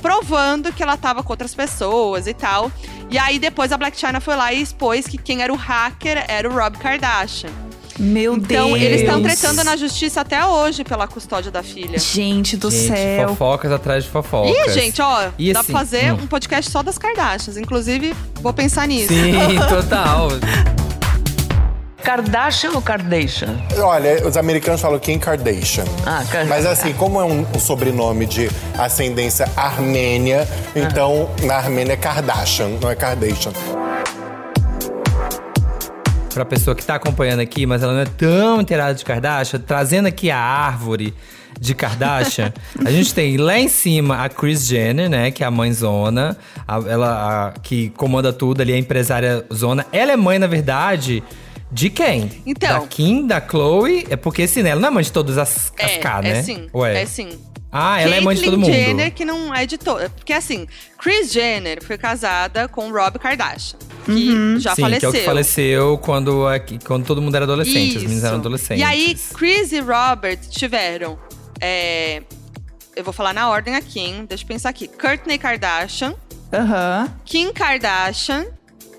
[0.01, 2.71] provando que ela tava com outras pessoas e tal.
[3.09, 6.25] E aí, depois, a Black China foi lá e expôs que quem era o hacker
[6.27, 7.51] era o Rob Kardashian.
[7.97, 8.81] Meu Então, Deus.
[8.81, 11.97] eles estão tretando na justiça até hoje pela custódia da filha.
[11.97, 13.29] Gente do Gente, céu.
[13.29, 14.51] fofocas atrás de fofocas.
[14.53, 16.19] Ih, gente, ó, E dá assim, pra fazer hum.
[16.23, 17.55] um podcast só das Kardashians.
[17.57, 19.07] Inclusive, vou pensar nisso.
[19.13, 20.27] Sim, total.
[22.03, 23.57] Kardashian ou Kardashian?
[23.79, 25.85] Olha, os americanos falam Kim Kardashian.
[26.05, 26.45] Ah, Kardashian.
[26.45, 32.67] Mas assim, como é um, um sobrenome de ascendência armênia, então na Armênia é Kardashian,
[32.79, 33.53] não é Kardashian.
[36.35, 40.07] Pra pessoa que tá acompanhando aqui, mas ela não é tão inteirada de Kardashian, trazendo
[40.07, 41.13] aqui a árvore
[41.57, 42.51] de Kardashian,
[42.83, 46.35] a gente tem lá em cima a Kris Jenner, né, que é a mãe zona,
[46.67, 49.85] a- ela a- que comanda tudo ali, a empresária zona.
[49.93, 51.23] Ela é mãe, na verdade,
[51.71, 52.29] de quem?
[52.45, 52.81] Então.
[52.81, 55.71] Da Kim, da Chloe, é porque assim, né, ela não é mãe de todas as,
[55.81, 56.29] as É, K, né?
[56.39, 56.67] é sim.
[56.73, 57.01] Ué.
[57.01, 57.29] É sim.
[57.77, 58.85] Ah, ela é mãe de todo Caitlyn mundo.
[58.85, 60.09] Jenner, que não é de toda.
[60.09, 60.65] Porque assim,
[60.97, 64.99] Kris Jenner foi casada com Rob Kardashian, que já Sim, faleceu.
[64.99, 66.43] que é o que faleceu quando,
[66.85, 68.25] quando todo mundo era adolescente, as meninas Isso.
[68.27, 68.81] eram adolescentes.
[68.81, 71.19] E aí, Chris e Robert tiveram.
[71.59, 72.21] é,
[72.95, 74.25] eu vou falar na ordem aqui, hein?
[74.27, 74.87] Deixa eu pensar aqui.
[74.87, 76.15] Kourtney Kardashian,
[76.53, 77.13] Aham.
[77.25, 78.45] Kim Kardashian,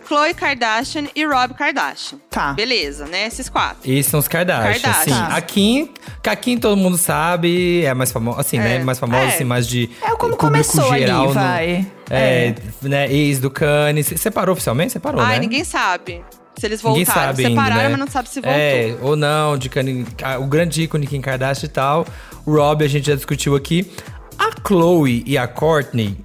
[0.06, 2.18] Khloe Kardashian e Rob Kardashian.
[2.30, 2.52] Tá.
[2.52, 3.26] Beleza, né?
[3.26, 3.90] Esses quatro.
[3.90, 5.04] Esses são os Kardashian, Kardashian.
[5.14, 5.20] sim.
[5.30, 5.36] Tá.
[5.36, 5.90] A Kim,
[6.22, 8.76] que a Kim todo mundo sabe, é mais famosa, assim, né?
[8.76, 8.78] É.
[8.84, 9.28] Mais famosa, É.
[9.28, 11.26] assim, mais de É como começou ali, geral.
[11.26, 11.86] no- vai.
[12.08, 13.12] É, né?
[13.12, 14.02] Ex do Kanye.
[14.04, 14.92] Se- Separou oficialmente?
[14.92, 15.40] Separou, Ai, né?
[15.40, 16.22] ninguém sabe
[16.58, 17.26] se eles Ninguém voltaram.
[17.28, 17.88] sabe Separaram, ainda, né?
[17.90, 18.52] mas não sabe se voltou.
[18.60, 20.06] É, ou não, de Kanye,
[20.40, 22.06] o grande ícone Kim Kardashian e tal.
[22.46, 23.90] O Rob, a gente já discutiu aqui.
[24.38, 26.16] A Chloe e a Courtney,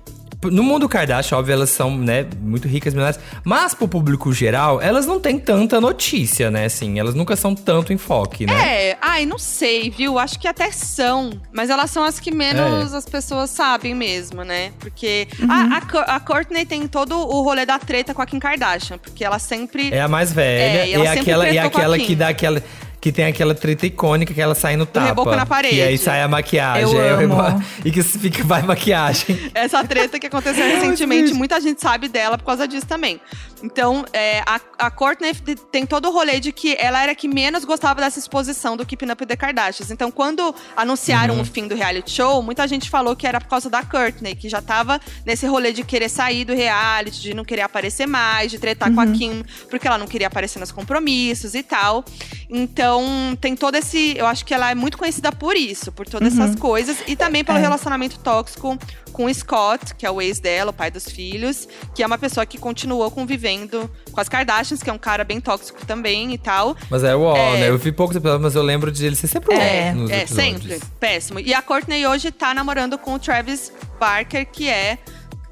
[0.44, 3.22] no mundo Kardashian, óbvio, elas são, né, muito ricas, milionárias.
[3.44, 7.00] Mas pro público geral, elas não têm tanta notícia, né, assim.
[7.00, 8.54] Elas nunca são tanto enfoque, né?
[8.92, 10.18] É, ai, não sei, viu?
[10.18, 11.32] Acho que até são.
[11.54, 12.98] Mas elas são as que menos É.
[12.98, 14.72] as pessoas sabem mesmo, né?
[14.80, 15.52] Porque Uhum.
[15.52, 18.98] a, a, Co- a Courtney tem todo o rolê da treta com a Kim Kardashian.
[18.98, 19.94] Porque ela sempre.
[19.94, 20.62] É a mais velha.
[20.82, 22.06] É, e e ela é sempre aquela, e tretou com a aquela Kim.
[22.06, 22.64] que dá aquela.
[23.02, 25.08] Que tem aquela treta icônica que ela sai no tapa.
[25.08, 25.78] reboco na parede.
[25.78, 26.84] E aí sai a maquiagem.
[26.84, 27.64] Eu o amo.
[27.84, 29.52] E que fica, vai maquiagem.
[29.56, 33.20] Essa treta que aconteceu recentemente, muita gente sabe dela por causa disso também.
[33.64, 35.34] Então, é, a, a Courtney
[35.72, 38.84] tem todo o rolê de que ela era a que menos gostava dessa exposição do
[38.86, 39.92] Keeping Up the Kardashians.
[39.92, 41.42] Então, quando anunciaram Uhum.
[41.42, 44.50] o fim do reality show, muita gente falou que era por causa da Courtney, que
[44.50, 48.58] já tava nesse rolê de querer sair do reality, de não querer aparecer mais, de
[48.60, 52.04] tretar com a Kim, porque ela não queria aparecer nos compromissos e tal.
[52.50, 54.18] Então, Então, tem todo esse.
[54.18, 56.44] Eu acho que ela é muito conhecida por isso, por todas Uhum.
[56.44, 56.98] essas coisas.
[57.08, 57.62] E também pelo É.
[57.62, 58.78] relacionamento tóxico
[59.14, 62.18] com o Scott, que é o ex dela, o pai dos filhos, que é uma
[62.18, 66.38] pessoa que continuou convivendo com as Kardashians, que é um cara bem tóxico também e
[66.38, 66.76] tal.
[66.90, 67.60] Mas é uau, É.
[67.60, 67.70] né?
[67.70, 70.62] Eu vi poucos episódios, mas eu lembro de ele ser sempre É, nos é episódios.
[70.62, 70.80] sempre.
[71.00, 71.40] Péssimo.
[71.40, 74.98] E a Courtney hoje tá namorando com o Travis Barker, que é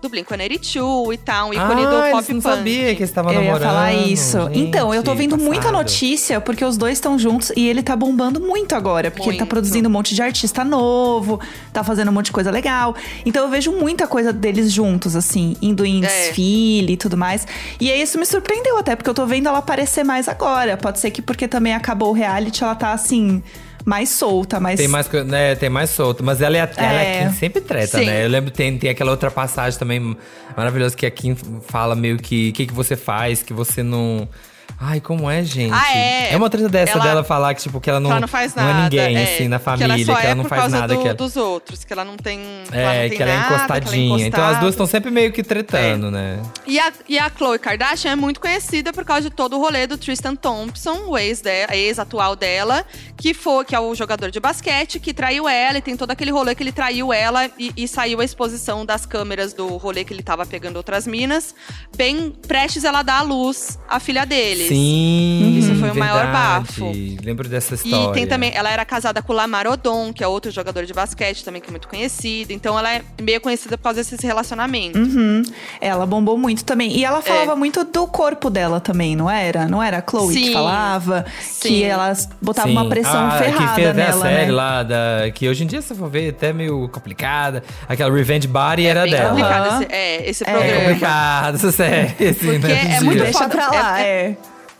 [0.02, 2.56] do Blink-182 e tal, um ícone ah, do pop eles não punk.
[2.56, 3.68] sabia que eles estavam Eu ia namorando.
[3.68, 4.40] falar isso.
[4.44, 7.96] gente, então, eu tô vendo muita notícia porque os dois estão juntos e ele tá
[7.98, 9.12] bombando muito agora.
[9.12, 9.50] Porque ele tá Muito.
[9.50, 11.40] produzindo um monte de artista novo,
[11.74, 12.96] tá fazendo um monte de coisa legal.
[13.26, 16.08] Então eu vejo muita coisa deles juntos, assim, indo em É.
[16.08, 17.46] desfile e tudo mais.
[17.80, 20.78] E aí isso me surpreendeu até, porque eu tô vendo ela aparecer mais agora.
[20.78, 23.44] Pode ser que porque também acabou o reality, ela tá assim,
[23.86, 24.78] mais solta, mais.
[24.80, 26.24] Tem mais, né, tem mais solto.
[26.24, 27.20] Mas ela é, a- ela é É.
[27.26, 28.06] quem sempre treta, Sim.
[28.06, 28.26] né?
[28.26, 30.16] Eu lembro tem tem aquela outra passagem também
[30.56, 31.36] maravilhosa que a Kim
[31.68, 34.28] fala meio que o que, que você faz, que você não.
[34.82, 35.74] Ai, como é, gente?
[35.74, 36.38] Ah, é.
[36.38, 38.56] uma treta dessa Ela- dela falar que, tipo, que ela não, que ela não faz
[38.56, 38.80] não nada.
[38.80, 40.94] é ninguém, é, assim, na que família, ela, só que ela é não faz nada.
[40.96, 42.40] do- que ela, dos outros, que ela não tem.
[42.40, 44.28] é, não que tem ela é nada, que ela encostadinha.
[44.28, 46.40] então as duas estão sempre meio que tretando, né?
[46.66, 49.86] E a, e a Khloe Kardashian é muito conhecida por causa de todo o rolê
[49.86, 52.86] do Tristan Thompson, o ex dela, ex-atual dela,
[53.18, 56.32] que foi que é o jogador de basquete, que traiu ela e tem todo aquele
[56.32, 60.14] rolê que ele traiu ela e, e saiu a exposição das câmeras do rolê que
[60.14, 61.54] ele tava pegando outras minas,
[61.98, 64.69] bem prestes ela dar à luz a filha deles.
[64.76, 65.58] Sim.
[65.60, 66.92] Isso foi o maior bafo.
[67.24, 68.10] Lembro dessa história.
[68.12, 70.94] E tem também, ela era casada com o Lamar Odom, que é outro jogador de
[70.94, 72.52] basquete também que é muito conhecido.
[72.52, 75.14] Então ela é meio conhecida por causa desses relacionamentos.
[75.16, 75.42] Uhum.
[75.82, 76.92] Ela bombou muito também.
[76.98, 77.08] E É.
[77.08, 79.68] ela falava muito do corpo dela também, não era?
[79.68, 80.54] Não era a Chloe que Sim.
[80.54, 81.26] falava?
[81.42, 81.68] Sim.
[81.70, 82.74] Que ela botava Sim.
[82.74, 84.52] uma pressão ah, ferrada que fez até nela, a série né?
[84.52, 87.64] lá, da, que hoje em dia, se for ver, é até meio complicada.
[87.88, 89.30] Aquela Revenge Body era Bem dela.
[89.30, 89.82] complicado Aham.
[89.84, 90.80] esse, é, esse É É programa.
[90.82, 92.96] complicado essa série, assim, Porque né?
[92.98, 93.24] é muito.
[93.24, 93.50] Deixa foda.
[93.50, 94.10] pra lá, é.
[94.10, 94.36] É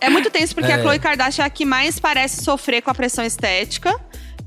[0.08, 0.76] muito tenso porque É.
[0.76, 3.94] a Khloe Kardashian é a que mais parece sofrer com a pressão estética.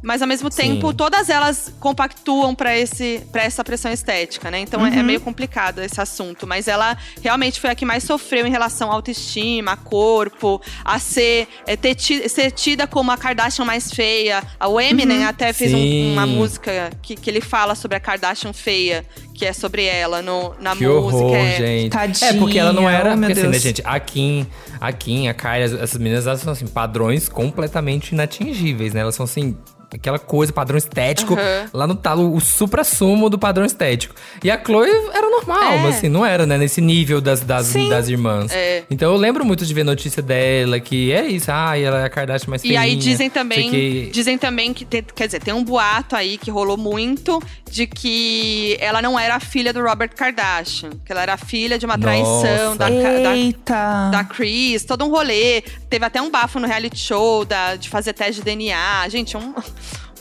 [0.03, 0.63] Mas ao mesmo Sim.
[0.63, 4.59] tempo, todas elas compactuam pra esse para essa pressão estética, né?
[4.61, 6.47] Então é- é meio complicado esse assunto.
[6.47, 10.99] Mas ela realmente foi a que mais sofreu em relação à autoestima, a corpo, a
[10.99, 14.43] ser, é, ter ser tida como a Kardashian mais feia.
[14.69, 16.13] O Eminem até fez um- Sim.
[16.13, 20.55] uma música que, que ele fala sobre a Kardashian feia, que é sobre ela no,
[20.61, 21.17] na Que música.
[21.17, 21.91] horror, é- gente.
[21.91, 23.15] Tadinha, é, porque ela não era.
[23.15, 23.83] oh, porque assim, né, gente?
[23.85, 24.47] A Kim,
[24.81, 29.01] a Kim, a Kylie, as- essas meninas, elas são assim, padrões completamente inatingíveis, né?
[29.01, 29.57] Elas são assim.
[29.95, 31.69] Aquela coisa, padrão estético, Aham.
[31.73, 34.15] lá no talo, o supra-sumo do padrão estético.
[34.43, 35.79] E a Chloe era normal, É.
[35.79, 36.57] mas assim, não era, né?
[36.57, 37.89] Nesse nível das, das, Sim.
[37.91, 38.51] das irmãs.
[38.53, 38.85] É.
[38.91, 42.09] Então eu lembro muito de ver notícia dela, que é isso, ah, ela é a
[42.11, 45.53] Kardashian mais E aí feinha, dizem também, que- dizem também que tem- quer dizer, tem
[45.53, 50.11] um boato aí que rolou muito de que ela não era a filha do Robert
[50.17, 54.09] Kardashian, que ela era filha de uma traição da, da, Eita.
[54.11, 55.63] da Chris, todo um rolê.
[55.91, 59.09] Teve até um bafo no reality show da, de fazer teste de DNA.
[59.09, 59.55] Gente, um,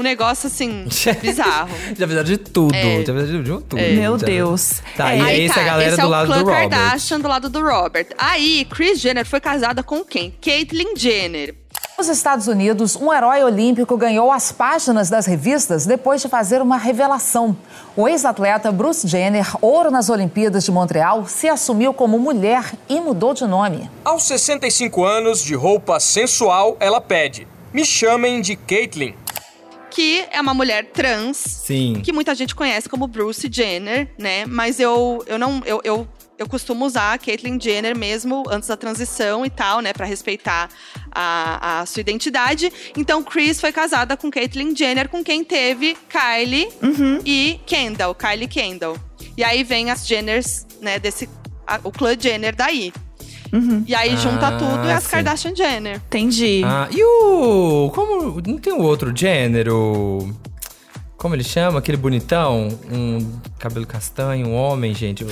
[0.02, 0.86] um negócio assim,
[1.22, 1.70] bizarro.
[1.98, 3.04] Já fizeram de tudo, É.
[3.06, 3.76] já fizeram de tudo.
[3.78, 4.82] Meu já- Deus.
[4.98, 6.38] Tá, É, e Aí esse tá, é a galera esse do é o lado clã
[6.44, 6.70] do Robert.
[6.70, 8.08] Kardashian do lado do Robert.
[8.18, 10.34] Aí, Chris Jenner foi casada com quem?
[10.42, 11.56] Caitlyn Jenner.
[11.98, 16.76] Nos Estados Unidos, um herói olímpico ganhou as páginas das revistas depois de fazer uma
[16.78, 17.56] revelação.
[17.96, 23.34] O ex-atleta Bruce Jenner, ouro nas Olimpíadas de Montreal, se assumiu como mulher e mudou
[23.36, 23.88] de nome.
[24.04, 29.14] Aos 65 anos, de roupa sensual, ela pede: Me chamem de Caitlyn.
[29.92, 32.02] Que é uma mulher trans, Sim.
[32.04, 34.46] que muita gente conhece como Bruce Jenner, né?
[34.48, 35.62] Mas eu, eu não.
[35.66, 39.94] Eu, eu, eu costumo usar a Caitlyn Jenner mesmo antes da transição e tal, né?
[39.94, 40.70] Pra respeitar
[41.12, 42.72] a, a sua identidade.
[42.98, 46.70] Então, Chris foi casada com Caitlyn Jenner, com quem teve Kylie
[47.26, 48.98] e Kendall, Kylie Kendall.
[49.38, 50.98] E aí vem as Jenners, né?
[50.98, 51.30] Desse.
[51.68, 52.92] a- o clã Jenner daí.
[53.86, 55.10] E aí junta Ah, tudo e as sim.
[55.10, 55.96] Kardashian Jenner.
[56.08, 56.62] Entendi.
[56.66, 57.92] Ah, e o.
[57.94, 58.42] Como.
[58.46, 60.34] Não tem o outro gênero?
[61.18, 61.80] Como ele chama?
[61.80, 62.70] Aquele bonitão?
[62.92, 65.24] Um cabelo castanho, um homem, gente.
[65.24, 65.30] O,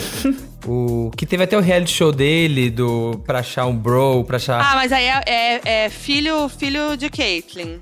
[1.07, 4.59] o- que teve até o reality show dele do pra achar um bro, pra achar.
[4.61, 7.79] Ah, mas aí é, é- é filho, filho de Caitlyn.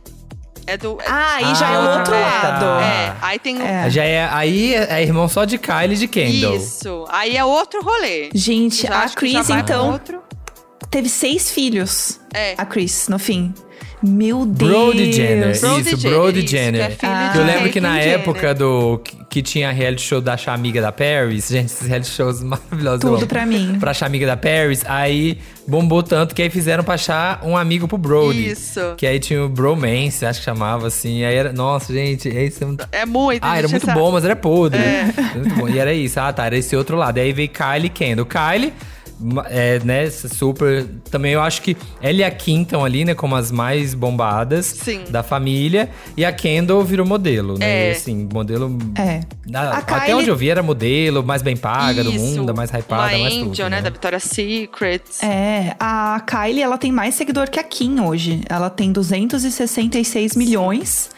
[0.65, 0.97] É do.
[1.01, 2.19] é- Ah, aí já é o Ah, outro tá.
[2.19, 2.65] lado.
[2.83, 3.61] É, aí tem o.
[3.61, 3.89] É.
[3.89, 4.29] Já é.
[4.31, 6.55] Aí é irmão só de Kylie e de Kendall.
[6.55, 7.05] Isso.
[7.09, 8.29] Aí é outro rolê.
[8.33, 10.21] Gente, Já a Chris, então, outro.
[10.89, 12.19] Teve seis filhos.
[12.33, 12.55] É.
[12.57, 13.53] A Chris, no fim.
[14.03, 14.71] Meu Deus.
[14.71, 15.59] Brody Jenner.
[15.59, 16.81] Brody isso, Jenner, Brody isso, que Jenner.
[16.81, 17.33] é filho Ah.
[17.35, 18.55] Eu lembro que na Caitlyn época Jenner.
[18.55, 18.99] do.
[19.03, 21.47] Que, que tinha reality show da achar amiga da Paris.
[21.49, 23.01] Gente, esses reality shows maravilhosos.
[23.01, 23.77] Tudo pra mim.
[23.79, 24.83] Pra achar amiga da Paris.
[24.85, 28.51] Aí bombou tanto que aí fizeram pra achar um amigo pro Brody.
[28.51, 28.79] Isso.
[28.97, 31.23] Que aí tinha o Bromance, acho que chamava assim.
[31.23, 31.51] Aí era.
[31.51, 32.63] Nossa, gente, é isso.
[32.63, 33.43] é muito- É muito.
[33.43, 34.79] Ah, era muito essa- bom, mas era podre.
[34.79, 35.67] Era Muito bom.
[35.69, 36.19] E era isso.
[36.19, 36.45] Ah, tá.
[36.45, 37.17] Era esse outro lado.
[37.17, 38.27] Aí veio Kylie e Kendall.
[38.27, 38.71] Kylie
[39.49, 40.85] é, né, super.
[41.09, 44.65] Também eu acho que ela e a Kim estão ali, né, como as mais bombadas
[44.65, 45.03] Sim.
[45.09, 45.89] da família.
[46.15, 47.65] E a Kendall virou modelo, né?
[47.65, 47.89] É.
[47.89, 48.77] E, assim, modelo.
[48.97, 49.21] É.
[49.49, 52.19] na- A até Kylie- onde eu vi era modelo, mais bem paga do Isso.
[52.23, 53.69] mundo, a mais hypada, Uma mais Angel, tudo.
[53.69, 53.81] né?
[53.81, 55.01] Da Victoria's Secret.
[55.23, 58.41] É, a Kylie, ela tem mais seguidor que a Kim hoje.
[58.49, 61.09] Ela tem 266 milhões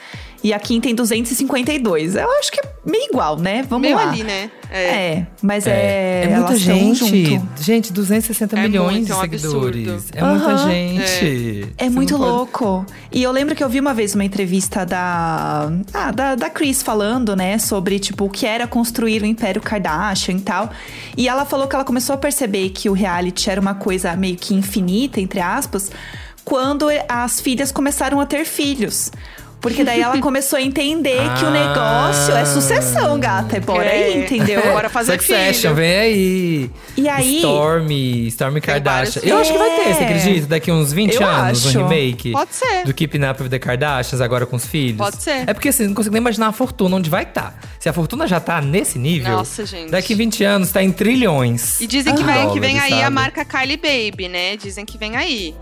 [0.43, 2.15] e a Kim tem 252.
[2.15, 3.63] Eu acho que é meio igual, né?
[3.69, 4.09] Vamos Meio lá.
[4.09, 4.49] ali, né?
[4.71, 7.29] É, mas é, É, muita elas tão gente.
[7.33, 7.63] junto.
[7.63, 10.05] Gente, 260 É milhões muito, de é um seguidores.
[10.13, 11.73] É muita gente.
[11.77, 12.85] É Você muito pode- louco.
[13.11, 16.81] E eu lembro que eu vi uma vez uma entrevista da, ah, da, da Chris
[16.83, 20.69] falando, né, sobre, tipo, o que era construir o Império Kardashian e tal.
[21.17, 24.35] E ela falou que ela começou a perceber que o reality era uma coisa meio
[24.37, 25.91] que infinita, entre aspas,
[26.45, 29.11] quando as filhas começaram a ter filhos.
[29.61, 31.51] Porque daí ela começou a entender que o Ah.
[31.51, 33.57] negócio é sucessão, gata.
[33.57, 34.19] É bora aí, É.
[34.19, 34.61] entendeu?
[34.71, 35.75] Bora fazer Succession, filho.
[35.75, 36.71] vem aí.
[36.95, 39.21] E aí- Stormy, Stormy Kardashian.
[39.23, 40.05] Eu acho que vai ter, você É.
[40.05, 40.47] acredita?
[40.47, 41.77] Daqui uns 20 Eu anos, acho.
[41.79, 42.31] um remake.
[42.31, 42.83] Pode ser.
[42.85, 44.97] Do Keeping Up with the Kardashians, agora com os filhos.
[44.97, 45.43] Pode ser.
[45.49, 47.59] É porque assim, não consigo nem imaginar a fortuna onde vai estar.
[47.79, 49.31] Se a fortuna já tá nesse nível.
[49.37, 49.91] Nossa, gente.
[49.91, 51.79] Daqui 20 anos tá em trilhões.
[51.81, 53.15] E dizem que, de vem, que vem dólares, aí a sabe?
[53.15, 54.55] marca Kylie Baby, né?
[54.57, 55.55] Dizem que vem aí.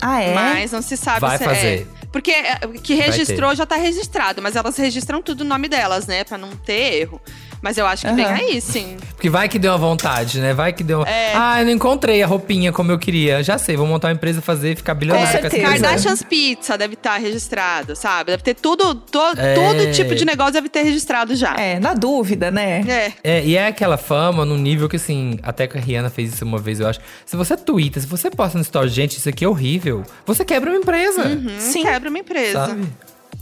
[0.00, 0.34] Ah, é?
[0.34, 1.66] Mas não se sabe Vai se fazer.
[1.94, 1.97] é.
[2.12, 6.24] Porque é, que registrou já tá registrado, mas elas registram tudo o nome delas, né?
[6.24, 7.20] Pra não ter erro.
[7.60, 8.34] Mas eu acho que vem Aham.
[8.34, 8.96] aí, sim.
[9.14, 10.54] Porque vai que deu uma vontade, né?
[10.54, 11.02] Vai que deu.
[11.04, 11.32] É.
[11.34, 13.42] Ah, eu não encontrei a roupinha como eu queria.
[13.42, 15.60] Já sei, vou montar uma empresa, fazer, ficar bilionário Com com.
[15.62, 18.30] Kardashian's Pizza deve estar registrado, sabe?
[18.30, 19.54] Deve ter tudo, to, É.
[19.54, 21.54] todo tipo de negócio deve ter registrado já.
[21.56, 22.84] É, na dúvida, né?
[22.88, 23.12] É.
[23.38, 26.44] É, e é aquela fama num nível que, assim, até que a Rihanna fez isso
[26.44, 27.00] uma vez, eu acho.
[27.26, 30.70] Se você twitta, se você posta no story, gente, isso aqui é horrível, você quebra
[30.70, 31.26] uma empresa.
[31.26, 31.82] Hum, Sim.
[31.82, 32.66] Quebra uma empresa.
[32.66, 32.82] Sabe?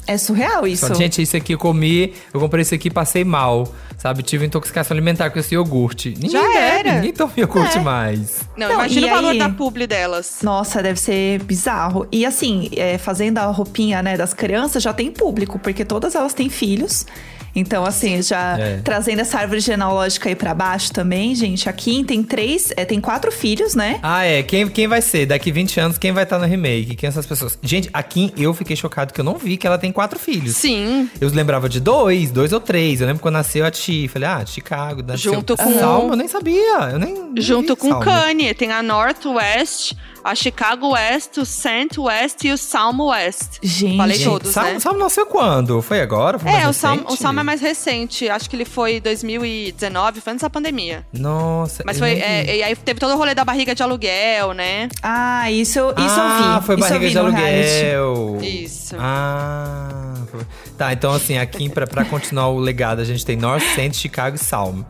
[0.06, 0.94] É surreal isso.
[0.94, 3.72] Gente, isso aqui eu comi, eu comprei isso aqui e passei mal.
[4.06, 4.22] Sabe?
[4.22, 6.10] Tive intoxicação alimentar com esse iogurte.
[6.10, 6.56] Ninguém Já bebe,
[6.88, 6.94] era.
[6.94, 7.80] ninguém toma iogurte É.
[7.80, 8.40] mais.
[8.56, 10.38] Não, Não, imagina e o valor aí- da publi delas.
[10.44, 12.06] Nossa, deve ser bizarro.
[12.12, 16.32] E assim, é, fazendo a roupinha né, das crianças, já tem público, porque todas elas
[16.32, 17.04] têm filhos.
[17.58, 18.80] Então, assim, já É.
[18.84, 21.68] trazendo essa árvore genealógica aí pra baixo também, gente.
[21.68, 23.98] A Kim tem três, é, tem quatro filhos, né?
[24.02, 24.42] Ah, é.
[24.42, 25.24] Quem, quem vai ser?
[25.24, 26.94] Daqui 20 anos, quem vai estar no remake?
[26.94, 27.58] Quem são essas pessoas?
[27.62, 30.54] Gente, a Kim, eu fiquei chocado que eu não vi que ela tem quatro filhos.
[30.54, 31.08] Sim.
[31.20, 33.00] Eu lembrava de dois, dois ou três.
[33.00, 34.06] Eu lembro quando nasceu a Ti.
[34.08, 35.02] Falei, ah, Chicago.
[35.02, 35.32] Nasceu.
[35.32, 36.90] Junto com- Salma, eu nem sabia.
[36.92, 37.14] Eu nem.
[37.14, 38.04] nem Junto vi com Salma.
[38.04, 39.94] Kanye, tem a Northwest,
[40.26, 43.58] a Chicago West, o Saint West e o Salmo West.
[43.62, 43.96] Gente.
[43.96, 44.80] Falei todos, Salma, né?
[44.80, 45.80] Salma nasceu quando?
[45.82, 46.38] Foi agora?
[46.38, 47.16] Foi É, o Salmo, o?
[47.16, 48.28] Salmo é mais recente.
[48.28, 51.06] Acho que ele foi em 2019, foi antes da pandemia.
[51.12, 51.82] Nossa.
[51.86, 52.12] Mas foi.
[52.18, 54.88] é, e aí teve todo o rolê da barriga de aluguel, né?
[55.02, 56.66] Ah, isso, eu- isso ah, eu vi.
[56.66, 57.94] foi isso eu barriga de reality.
[57.96, 58.38] aluguel.
[58.42, 58.96] Isso.
[58.98, 60.92] Ah, foi- tá.
[60.92, 64.38] Então, assim, aqui pra, pra continuar o legado, a gente tem North, Saint, Chicago e
[64.38, 64.82] Salm.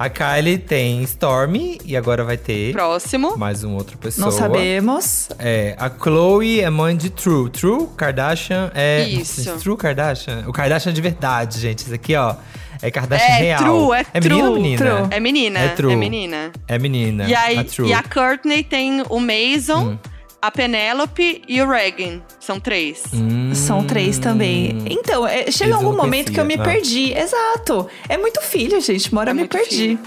[0.00, 3.36] A Kylie tem Stormy e agora vai ter Próximo.
[3.36, 4.24] mais uma outra pessoa.
[4.24, 5.28] Não sabemos.
[5.38, 7.50] É, a Chloe é mãe de True.
[7.50, 9.02] True Kardashian é.
[9.06, 9.44] Isso.
[9.46, 10.44] Nossa, True Kardashian?
[10.48, 11.80] O Kardashian de verdade, gente.
[11.80, 12.34] Isso aqui, ó.
[12.80, 13.58] É Kardashian É real.
[13.62, 14.78] true, é É menina ou true, menina?
[14.96, 15.08] true.
[15.10, 15.58] É menina.
[15.60, 15.92] É true.
[15.92, 16.52] É menina.
[16.66, 17.28] É menina.
[17.28, 17.88] E, aí, a True.
[17.90, 19.98] e a Courtney tem o Mason, Hum.
[20.42, 22.20] A Penelope e o Regan.
[22.38, 23.02] São três.
[23.12, 24.78] Hum, São três também.
[24.86, 26.62] Então, é, chega algum momento que eu me ah.
[26.62, 27.12] perdi.
[27.12, 27.86] Exato.
[28.08, 29.10] É muito filho, gente.
[29.12, 29.76] Uma hora É eu me perdi.
[29.76, 29.98] filho.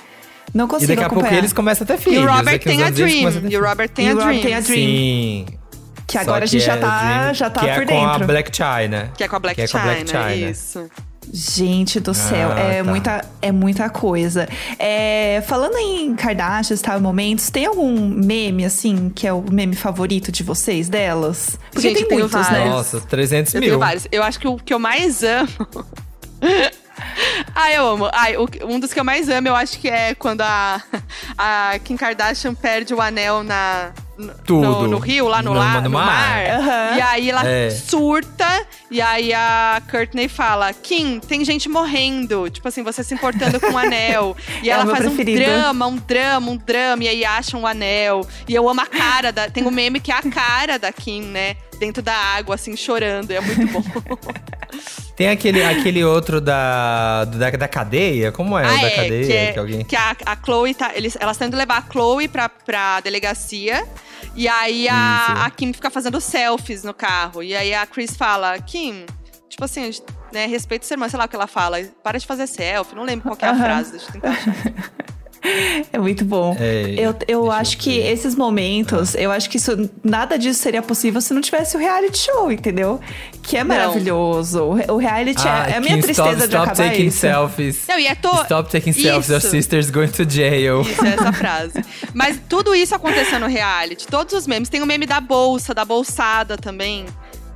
[0.54, 1.40] Não E consigo daqui a pouco acompanhar.
[1.40, 2.24] eles começam a ter E filhos.
[2.24, 3.50] o Robert tem a Dream.
[3.50, 3.64] E o.
[3.68, 4.42] Robert tem E a Dream.
[4.42, 4.76] tem a Dream.
[4.76, 5.46] Sim.
[6.06, 8.04] Que agora a gente que já é tá, Dream, já tá que por é com
[8.06, 8.28] a dentro.
[8.28, 9.12] Black China.
[9.18, 9.82] Que é com a Black Que é com a.
[9.82, 10.36] Black China.
[10.36, 10.90] Isso.
[11.36, 12.90] Gente do céu, Ah, é, tá.
[12.90, 14.48] muita, é muita coisa.
[14.78, 20.32] É, falando em Kardashians, tal, momentos, tem algum meme, assim, que é o meme favorito
[20.32, 21.58] de vocês, delas?
[21.72, 22.44] Porque Gente, tem muitos, né?
[22.60, 22.70] vários.
[22.70, 23.70] Nossa, 300 Eu mil.
[23.72, 24.08] tenho vários.
[24.12, 25.50] Eu acho que o que eu mais amo.
[27.56, 28.06] Ai, eu amo.
[28.06, 30.82] O- um dos que eu mais amo, eu acho que é quando a,
[31.38, 33.92] a Kim Kardashian perde o anel na.
[34.18, 34.62] No- Tudo.
[34.84, 36.06] No, no rio, lá no, No- la- no mar.
[36.06, 36.46] mar.
[36.60, 36.98] Aham.
[36.98, 37.70] E aí ela É.
[37.70, 38.66] surta.
[38.92, 42.50] E aí a Courtney fala: Kim, tem gente morrendo.
[42.50, 44.36] Tipo assim, você se importando com o anel.
[44.62, 45.42] E É ela faz preferido.
[45.42, 47.04] um drama, um drama, um drama.
[47.04, 48.28] E aí acham o anel.
[48.48, 49.50] E eu amo a cara da.
[49.50, 51.56] Tem um meme que é a cara da Kim, né?
[51.84, 53.30] Dentro da água, assim, chorando.
[53.32, 53.84] É muito bom.
[55.18, 58.32] Tem aquele, aquele outro da, da, da cadeia?
[58.32, 59.26] Como é o Ah, da é, cadeia?
[59.28, 59.84] que, é- que alguém...
[59.84, 60.92] que a, a Chloe tá.
[60.96, 63.86] Eles, elas indo levar a Chloe pra, pra delegacia.
[64.34, 64.94] E aí a,
[65.36, 65.46] Isso.
[65.46, 67.44] a Kim fica fazendo selfies no carro.
[67.44, 69.06] E aí a Chris fala: Kim,
[69.50, 69.92] tipo assim,
[70.32, 71.78] né, respeita sua irmã, sei lá o que ela fala.
[72.02, 72.96] Para de fazer selfie.
[72.96, 74.56] Não lembro qual que é a frase, deixa eu tentar achar.
[75.92, 76.56] É muito bom.
[76.60, 80.82] É, eu eu acho eu que esses momentos, eu acho que isso, nada disso seria
[80.82, 83.00] possível se não tivesse o reality show, entendeu?
[83.42, 84.64] Que é maravilhoso.
[84.90, 87.18] O reality Ah, é, é a minha tristeza stop, de stop acabar taking isso.
[87.20, 87.88] selfies.
[87.88, 88.30] Não, e é to...
[88.44, 89.50] Stop taking selfies, your Isso.
[89.50, 90.82] sister's going to jail.
[90.82, 91.84] Isso, é essa frase.
[92.14, 94.08] Mas tudo isso aconteceu no reality.
[94.08, 94.70] Todos os memes.
[94.70, 97.06] Tem o meme da bolsa, da bolsada também.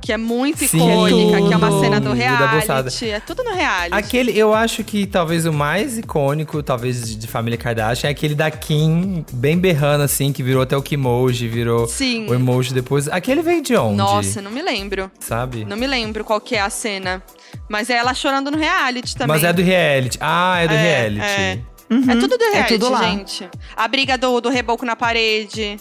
[0.08, 3.10] Que é muito Sim, icônica, que é uma cena do tudo, reality.
[3.10, 3.94] É tudo no reality.
[3.94, 8.34] Aquele, eu acho que talvez o mais icônico, talvez de, de família Kardashian, é aquele
[8.34, 12.26] da Kim, bem berrando assim, que virou até o Kimoji, virou Sim.
[12.26, 13.06] o emoji depois.
[13.06, 13.98] Aquele veio de onde?
[13.98, 15.10] Nossa, não me lembro.
[15.20, 15.66] Sabe?
[15.66, 17.22] Não me lembro qual que é a cena.
[17.68, 19.36] Mas é ela chorando no reality também.
[19.36, 20.16] Mas é do reality.
[20.22, 21.20] Ah, é do É, reality.
[21.20, 21.58] é.
[21.90, 23.02] É tudo do é reality, tudo lá.
[23.02, 23.46] gente.
[23.76, 25.76] A briga do, do reboco na parede.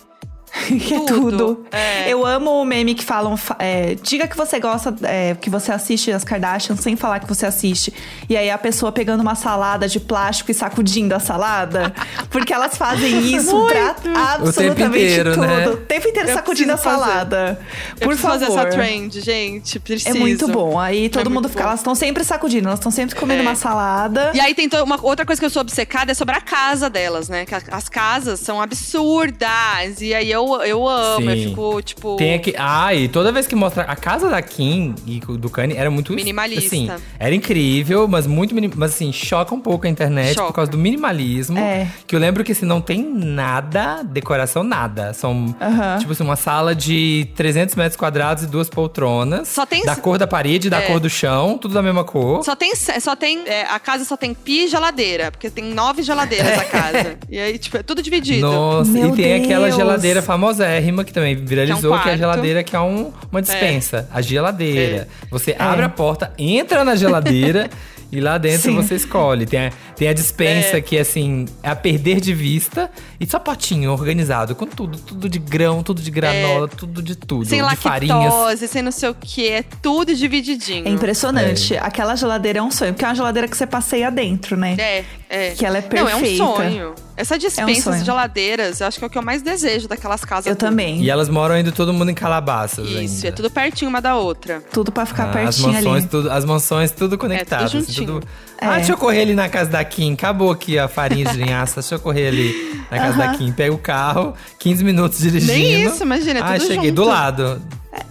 [0.66, 1.66] Que é tudo.
[1.72, 2.12] É.
[2.12, 3.36] Eu amo o meme que falam.
[3.38, 7.28] fa- é, diga que você gosta, é, que você assiste as Kardashians sem falar que
[7.28, 7.94] você assiste.
[8.30, 11.94] E aí a pessoa pegando uma salada de plástico e sacudindo a salada.
[12.30, 13.96] Porque elas fazem isso pra
[14.36, 15.48] absolutamente inteiro, tudo.
[15.48, 15.68] né?
[15.70, 17.60] O tempo inteiro Eu sacudindo a salada.
[18.00, 18.40] Eu Por favor.
[18.40, 19.80] fazer essa trend, gente.
[19.80, 20.16] Preciso.
[20.16, 20.80] É muito bom.
[20.80, 21.64] Aí todo É mundo muito fica.
[21.64, 21.70] bom.
[21.70, 23.46] Elas estão sempre sacudindo, elas estão sempre comendo É.
[23.46, 24.32] uma salada.
[24.34, 27.30] E aí tem uma outra coisa que eu sou obcecada é sobre a casa delas,
[27.30, 27.46] né?
[27.46, 30.02] Que as casas são absurdas.
[30.02, 31.50] E aí eu, eu amo, eu Sim.
[31.50, 32.16] fico, tipo.
[32.18, 32.54] Tem aqui.
[32.58, 33.84] Ah, e toda vez que mostra.
[33.84, 36.14] A casa da Kim e do Kanye era muito.
[36.14, 36.66] Minimalista.
[36.68, 36.90] Assim,
[37.20, 38.54] era incrível, mas muito.
[38.56, 40.48] minim- Mas assim, choca um pouco a internet Choca.
[40.48, 41.58] por causa do minimalismo.
[41.58, 41.88] É.
[42.06, 45.14] Que eu lembro que assim, não tem nada, decoração nada.
[45.14, 45.98] São, Aham.
[46.00, 49.48] tipo assim, uma sala de 300 metros quadrados e duas poltronas.
[49.48, 50.88] Só tem- Da cor da parede, da É.
[50.88, 52.44] cor do chão, tudo da mesma cor.
[52.44, 56.02] Só tem, só tem é, a casa só tem pia e geladeira, porque tem nove
[56.04, 57.18] geladeiras a casa.
[57.30, 58.42] E aí, tipo, é tudo dividido.
[58.48, 59.76] Nossa, Meu e tem aquela Deus.
[59.76, 62.18] geladeira famosérrima que também viralizou, que, é a quarto.
[62.18, 64.08] geladeira que é um- uma dispensa.
[64.14, 65.08] A geladeira.
[65.32, 65.86] Você abre É.
[65.86, 67.70] a porta, entra na geladeira
[68.12, 68.76] e lá dentro Sim.
[68.76, 69.46] você escolhe.
[69.46, 70.82] Tem a, tem a dispensa É.
[70.82, 72.90] que, assim, é a perder de vista.
[73.20, 74.98] E só potinho organizado, com tudo.
[74.98, 77.46] Tudo de grão, tudo de granola, tudo de tudo.
[77.46, 78.18] Sem de farinhas.
[78.34, 80.88] lactose, sem não sei o que, é tudo divididinho.
[80.88, 81.76] É impressionante.
[81.78, 84.76] Aquela geladeira é um sonho, porque é uma geladeira que você passeia dentro, né?
[84.80, 85.50] É, é.
[85.52, 86.38] Que ela é Não, é um perfeita.
[86.46, 86.96] sonho.
[87.18, 88.00] Essa dispensa sonho.
[88.00, 90.46] de geladeiras, eu acho que é o que eu mais desejo daquelas casas.
[90.46, 90.70] Eu tudo.
[90.70, 91.02] também.
[91.02, 93.28] E elas moram ainda todo mundo em Calabasas Isso, ainda.
[93.28, 94.62] é tudo pertinho uma da outra.
[94.72, 96.08] Tudo pra ficar Ah, as pertinho mansões, ali.
[96.08, 97.74] tudo, as mansões tudo conectadas.
[97.74, 98.06] assim, juntinho.
[98.22, 98.28] tudo...
[98.62, 100.14] Ah, deixa eu correr ali na casa da Kim.
[100.14, 101.82] Acabou aqui a farinha de linhaça.
[101.82, 103.52] Deixa eu correr ali na casa da Kim.
[103.52, 105.52] Pega o carro, 15 minutos dirigindo.
[105.54, 106.94] Nem isso, imagina, é Ah, tudo cheguei junto.
[106.94, 107.62] do lado.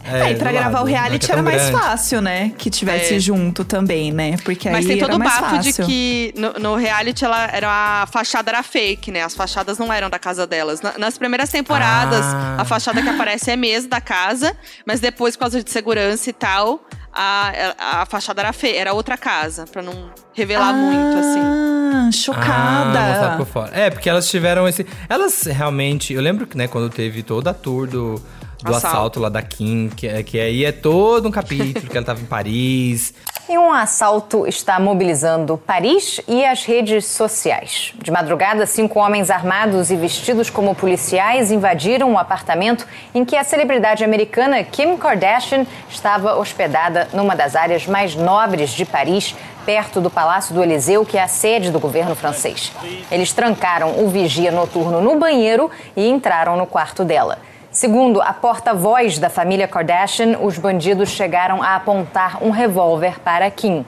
[0.05, 1.79] É, e pra do gravar lado, o reality não é era mais grande.
[1.85, 2.53] fácil, né?
[2.57, 3.19] Que tivesse É.
[3.21, 4.37] junto também, né?
[4.45, 8.07] Porque Mas aí tem todo o bafo de que no, no reality ela era a
[8.07, 9.23] fachada era fake, né?
[9.23, 10.81] As fachadas não eram da casa delas.
[10.81, 12.57] Na- nas primeiras temporadas, Ah.
[12.59, 14.57] a fachada que aparece é mesmo da casa,
[14.87, 16.81] mas depois, por causa de segurança e tal,
[17.13, 21.41] a, a fachada era feia, era outra casa, pra não revelar muito, assim.
[21.43, 23.33] Ah, chocada.
[23.33, 23.71] Ah, por fora.
[23.75, 24.87] É, porque elas tiveram esse.
[25.09, 26.13] Elas realmente.
[26.15, 28.23] Eu lembro que, né, quando teve toda a tour do.
[28.63, 28.87] Do assalto.
[28.87, 29.21] Assalto.
[29.21, 32.27] lá da Kim, que, é- que aí é todo um capítulo, que ela tava em
[32.27, 33.13] Paris.
[33.49, 37.93] E um assalto está mobilizando Paris e as redes sociais.
[38.03, 42.85] De madrugada, cinco homens armados e vestidos como policiais invadiram um apartamento
[43.15, 48.85] em que a celebridade americana Kim Kardashian estava hospedada numa das áreas mais nobres de
[48.85, 49.33] Paris,
[49.65, 52.73] perto do Palácio do Eliseu, que é a sede do governo francês.
[53.13, 57.39] Eles trancaram o vigia noturno no banheiro e entraram no quarto dela.
[57.77, 63.85] Segundo a porta-voz da família Kardashian, os bandidos chegaram a apontar um revólver para Kim.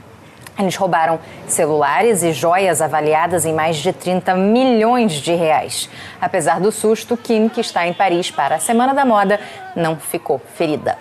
[0.58, 5.88] Eles roubaram celulares e joias avaliadas em mais de 30 milhões de reais.
[6.20, 9.40] Apesar do susto, Kim, que está em Paris para a Semana da Moda,
[9.74, 10.98] não ficou ferida.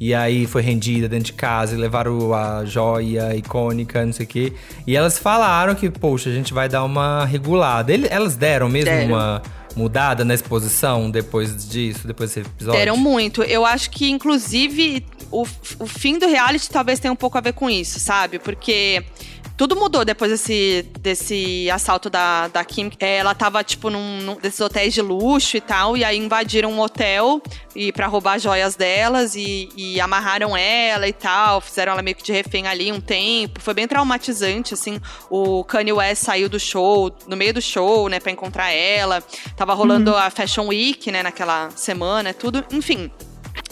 [0.00, 4.28] E aí foi rendida dentro de casa e levaram a joia icônica, não sei o
[4.28, 4.52] quê.
[4.88, 7.92] E elas falaram que, poxa, a gente vai dar uma regulada.
[8.10, 9.14] Elas deram mesmo Deram.
[9.14, 9.42] uma
[9.76, 12.78] mudada na exposição depois disso, depois desse episódio?
[12.80, 13.42] Deram muito.
[13.42, 15.42] Eu acho que, inclusive, o,
[15.78, 18.38] o fim do reality talvez tenha um pouco a ver com isso, sabe?
[18.38, 19.04] Porque
[19.56, 22.90] tudo mudou depois desse, desse assalto da, da Kim.
[23.00, 26.70] É, Ela tava, tipo, num, num desses hotéis de luxo e tal, e aí invadiram
[26.70, 27.40] um hotel
[27.74, 31.60] e para roubar joias delas e, e amarraram ela e tal.
[31.60, 33.60] Fizeram ela meio que de refém ali um tempo.
[33.60, 35.00] Foi bem traumatizante, assim.
[35.30, 39.22] O Kanye West saiu do show, no meio do show, né, pra encontrar ela.
[39.56, 42.64] Tava rolando a Fashion Week, né, naquela semana, tudo.
[42.70, 43.10] Enfim,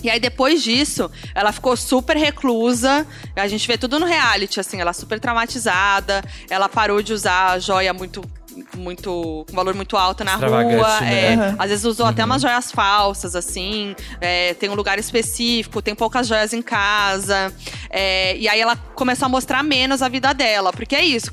[0.04, 3.06] e aí, depois disso, ela ficou super reclusa.
[3.34, 6.22] A gente vê tudo no reality, assim, ela super traumatizada.
[6.50, 8.22] Ela parou de usar a joia muito.
[8.76, 10.46] Muito, com valor muito alto na rua.
[11.00, 11.32] né?
[11.32, 11.36] é.
[11.36, 11.56] Uhum.
[11.58, 13.96] Às vezes usou até umas joias falsas, assim.
[14.20, 17.52] é, tem um lugar específico, tem poucas joias em casa.
[17.90, 20.72] é, e aí ela começou a mostrar menos a vida dela.
[20.72, 21.32] Porque é isso.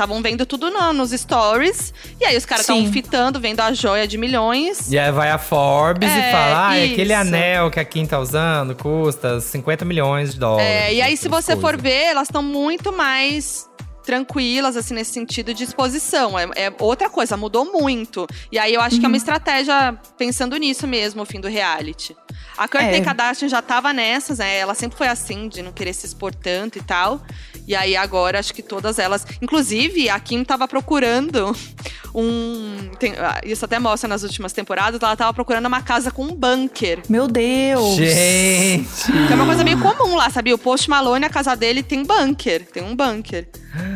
[0.00, 1.92] Estavam vendo tudo no- nos stories.
[2.20, 4.90] E aí os caras estavam fitando, vendo a joia de milhões.
[4.90, 6.92] E aí vai a Forbes É, e fala: ah, isso.
[6.94, 10.68] aquele anel que a Kim tá usando custa 50 milhões de dólares.
[10.68, 11.82] É, e aí, se você for coisas.
[11.82, 13.68] ver, elas estão muito mais
[14.10, 16.36] tranquilas, assim, nesse sentido de exposição.
[16.36, 18.26] É, é outra coisa, mudou muito.
[18.50, 19.16] E aí, eu acho que é uma Uhum.
[19.16, 22.16] estratégia pensando nisso mesmo, o fim do reality.
[22.58, 23.00] A Kourtney É.
[23.00, 24.58] Kardashian já tava nessas, né?
[24.58, 27.22] Ela sempre foi assim, de não querer se expor tanto e tal.
[27.68, 29.24] E aí, agora, acho que todas elas...
[29.40, 31.54] Inclusive, a Kim tava procurando
[32.14, 32.90] um...
[32.98, 35.00] tem- ah, isso até mostra nas últimas temporadas.
[35.00, 37.00] Ela tava procurando uma casa com um bunker.
[37.08, 37.94] Meu Deus!
[37.96, 39.12] Gente!
[39.26, 40.54] Que é uma coisa meio comum lá, sabia?
[40.54, 42.66] O Post Malone, a casa dele tem bunker.
[42.66, 43.48] Tem um bunker.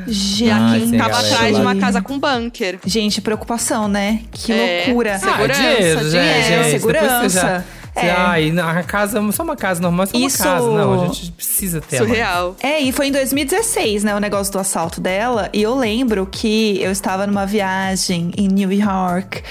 [0.07, 2.79] Gente, a Ai, Kim sim, tava galera, atrás de uma casa com bunker.
[2.85, 4.21] Gente, preocupação, né?
[4.33, 5.19] Que É, loucura.
[5.19, 7.65] segurança, ah, dinheiro, dinheiro, segurança.
[7.97, 8.11] É.
[8.11, 10.67] Ai, a casa, só uma casa normal, só Isso- uma casa.
[10.67, 11.99] Não, a gente precisa ter.
[11.99, 12.57] Surreal.
[12.61, 15.49] É, e foi em 2016, né, o negócio do assalto dela.
[15.53, 19.43] E eu lembro que eu estava numa viagem em New York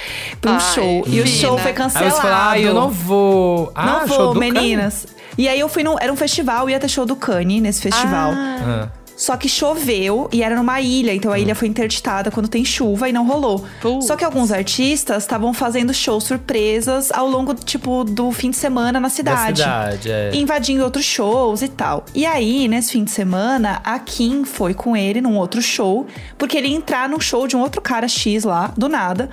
[0.42, 1.04] pra um Ai, show.
[1.08, 2.16] E o show foi Aí cancelado.
[2.16, 3.72] você fala, ah, eu não vou.
[3.74, 5.08] Ah, não show vou, do meninas.
[5.38, 5.96] E aí eu fui num.
[5.98, 8.32] Era um festival, ia ter show do Kanye nesse festival.
[8.34, 8.62] Kanye?
[8.66, 8.90] Ah.
[9.24, 13.08] Só que choveu e era numa ilha, então a ilha foi interditada quando tem chuva
[13.08, 13.64] e não rolou.
[13.80, 14.06] Putz.
[14.06, 19.00] Só que alguns artistas estavam fazendo shows surpresas ao longo, tipo, do fim de semana
[19.00, 19.62] na Da cidade.
[19.62, 20.32] cidade, é.
[20.36, 22.04] Invadindo outros shows e tal.
[22.14, 26.06] E aí, nesse fim de semana, a Kim foi com ele num outro show,
[26.38, 29.30] porque ele ia entrar num show de um outro cara X lá, do nada.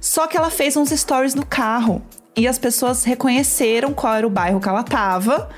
[0.00, 2.00] Só que ela fez uns stories no carro.
[2.34, 5.50] E as pessoas reconheceram qual era o bairro que ela tava.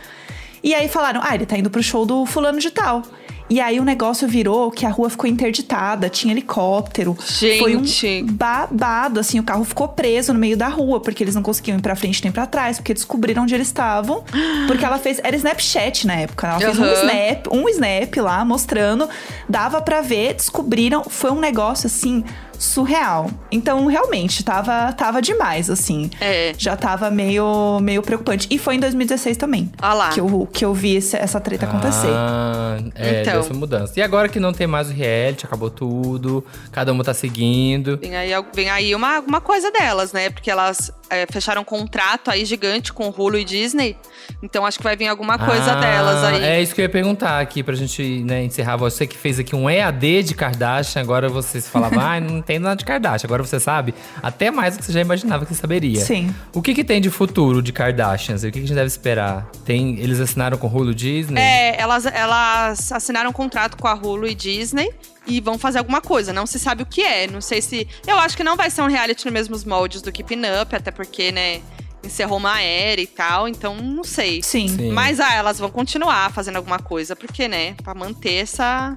[0.60, 3.02] E aí falaram: ah, ele tá indo pro show do fulano de tal.
[3.48, 7.16] E aí o negócio virou que a rua ficou interditada, tinha helicóptero.
[7.58, 8.32] Foi um Gente.
[8.32, 11.80] babado, assim, o carro ficou preso no meio da rua, porque eles não conseguiam ir
[11.82, 14.24] pra frente nem pra trás, porque descobriram onde eles estavam.
[14.66, 15.20] Porque ela fez.
[15.22, 16.52] Era Snapchat na época, né?
[16.54, 16.92] Ela fez um Aham.
[16.94, 19.08] snap, um snap lá, mostrando.
[19.48, 21.04] Dava pra ver, descobriram.
[21.08, 22.24] Foi um negócio assim.
[22.58, 23.30] Surreal.
[23.50, 26.10] Então, realmente, tava, tava demais, assim.
[26.20, 26.54] É.
[26.58, 28.46] Já tava meio, meio preocupante.
[28.50, 29.70] E foi em 2016 também.
[29.80, 30.08] Ah lá.
[30.10, 32.08] Que eu, que eu vi esse- essa treta acontecer.
[32.10, 33.32] Ah, é, Então.
[33.34, 33.92] deu essa mudança.
[33.96, 37.96] E agora que não tem mais o reality, acabou tudo, cada uma tá seguindo.
[37.98, 40.30] Vem aí, vem aí uma, uma coisa delas, né?
[40.30, 43.96] Porque elas é, fecharam um contrato aí gigante com Hulu e Disney.
[44.42, 46.44] Então acho que vai vir alguma coisa Ah, delas aí.
[46.44, 48.76] É isso que eu ia perguntar aqui pra gente né, encerrar.
[48.76, 52.60] Você que fez aqui um EAD de Kardashian, agora você se falava, ah, não tem
[52.60, 53.26] nada de Kardashian.
[53.26, 53.92] Agora você sabe
[54.22, 56.00] até mais do que você já imaginava que você saberia.
[56.00, 56.34] Sim.
[56.54, 58.42] O que, que tem de futuro de Kardashians?
[58.42, 59.50] O que, que a gente deve esperar?
[59.64, 61.40] Tem, eles assinaram com Hulu Disney?
[61.40, 64.90] É, elas, elas assinaram um contrato com a Hulu e Disney
[65.26, 66.32] e vão fazer alguma coisa.
[66.32, 67.26] Não se sabe o que é.
[67.26, 67.88] Não sei se.
[68.06, 70.90] Eu acho que não vai ser um reality nos mesmos moldes do Keeping Up, até
[70.90, 71.60] porque, né?
[72.04, 74.40] Encerrou uma era e tal, então não sei.
[74.40, 74.68] Sim.
[74.68, 74.92] Sim.
[74.92, 77.74] Mas ah, elas vão continuar fazendo alguma coisa, porque, né?
[77.82, 78.96] Pra manter essa,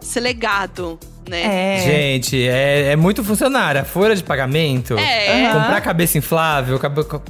[0.00, 1.76] esse legado, né?
[1.76, 1.80] É.
[1.80, 3.80] Gente, é, é muito funcionário.
[3.80, 5.50] A folha de pagamento, É.
[5.52, 6.78] Comprar cabeça inflável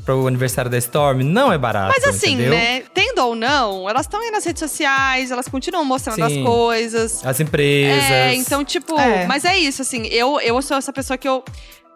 [0.04, 1.92] para o aniversário da Storm não é barato.
[1.94, 2.50] Mas assim, entendeu?
[2.54, 2.82] né?
[2.94, 6.40] Tendo ou não, elas estão aí nas redes sociais, elas continuam mostrando Sim.
[6.40, 7.26] as coisas.
[7.26, 8.10] As empresas.
[8.10, 9.26] É, então, tipo, É.
[9.26, 11.44] mas é isso, assim, eu, eu sou essa pessoa que eu.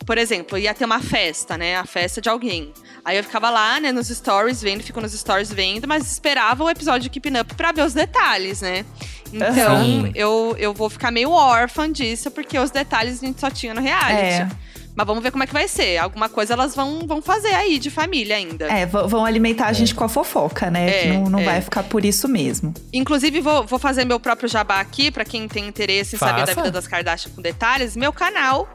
[0.09, 1.76] Por exemplo, ia ter uma festa, né?
[1.76, 2.72] A festa de alguém.
[3.04, 6.70] Aí eu ficava lá, né, nos stories vendo, fico nos stories vendo, mas esperava o
[6.70, 8.86] episódio de Keeping Up pra ver os detalhes, né?
[9.30, 13.74] Então, eu, eu vou ficar meio órfã disso, porque os detalhes a gente só tinha
[13.74, 14.14] no reality.
[14.14, 14.48] É.
[14.96, 15.98] Mas vamos ver como é que vai ser.
[15.98, 18.64] Alguma coisa elas vão, vão fazer aí de família ainda.
[18.64, 20.88] É, vão alimentar a gente com a fofoca, né?
[20.88, 21.44] É, que não, não é.
[21.44, 22.74] vai ficar por isso mesmo.
[22.92, 26.46] Inclusive, vou, vou fazer meu próprio jabá aqui, pra quem tem interesse em saber da
[26.46, 26.62] Faça.
[26.62, 27.94] vida das Kardashian com detalhes.
[27.94, 28.68] Meu canal,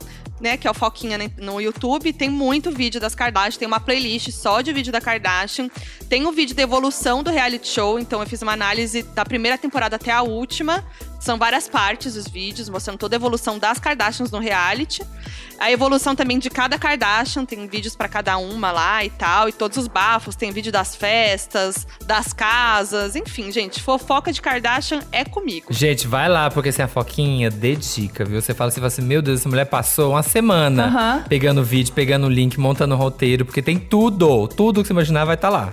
[0.44, 4.30] né, que é o Foquinha no YouTube, tem muito vídeo das Kardashian, tem uma playlist
[4.32, 5.70] só de vídeo da Kardashian.
[6.10, 9.58] Tem o vídeo da evolução do reality show, então eu fiz uma análise da primeira
[9.58, 10.84] temporada até a última.
[11.24, 15.01] São várias partes dos vídeos, mostrando toda a evolução das Kardashians no reality.
[15.57, 19.53] A evolução também de cada Kardashian, tem vídeos pra cada uma lá e tal, e
[19.53, 25.24] todos os bafos, tem vídeo das festas, das casas, enfim, gente, fofoca de Kardashian é
[25.24, 25.67] comigo.
[25.69, 28.41] Gente, vai lá, porque sem a foquinha, dedica, viu?
[28.41, 31.24] Você fala assim, fala assim, meu Deus, essa mulher passou uma semana Aham.
[31.30, 34.93] pegando o vídeo, pegando o link, montando o roteiro, porque tem tudo, tudo que você
[34.93, 35.71] imaginar vai estar lá.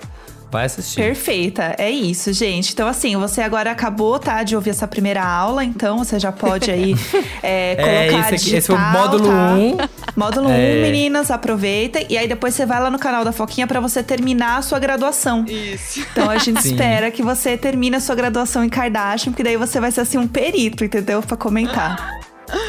[0.50, 0.96] Vai assistir.
[1.00, 2.72] Perfeita, é isso, gente.
[2.72, 6.70] Então, assim, você agora acabou, tá, de ouvir essa primeira aula, então você já pode
[6.70, 6.94] aí
[7.40, 9.54] é, É, colocar esse aqui- esse foi o digital, módulo tá?
[9.54, 9.76] um.
[10.16, 10.82] Módulo 1, É.
[10.82, 12.04] meninas, aproveitem.
[12.10, 14.80] E aí depois você vai lá no canal da Foquinha pra você terminar a sua
[14.80, 15.44] graduação.
[15.46, 16.00] Isso.
[16.10, 16.72] Então a gente Sim.
[16.72, 20.18] espera que você termine a sua graduação em Kardashian, porque daí você vai ser assim
[20.18, 21.22] um perito, entendeu?
[21.22, 22.18] Pra comentar.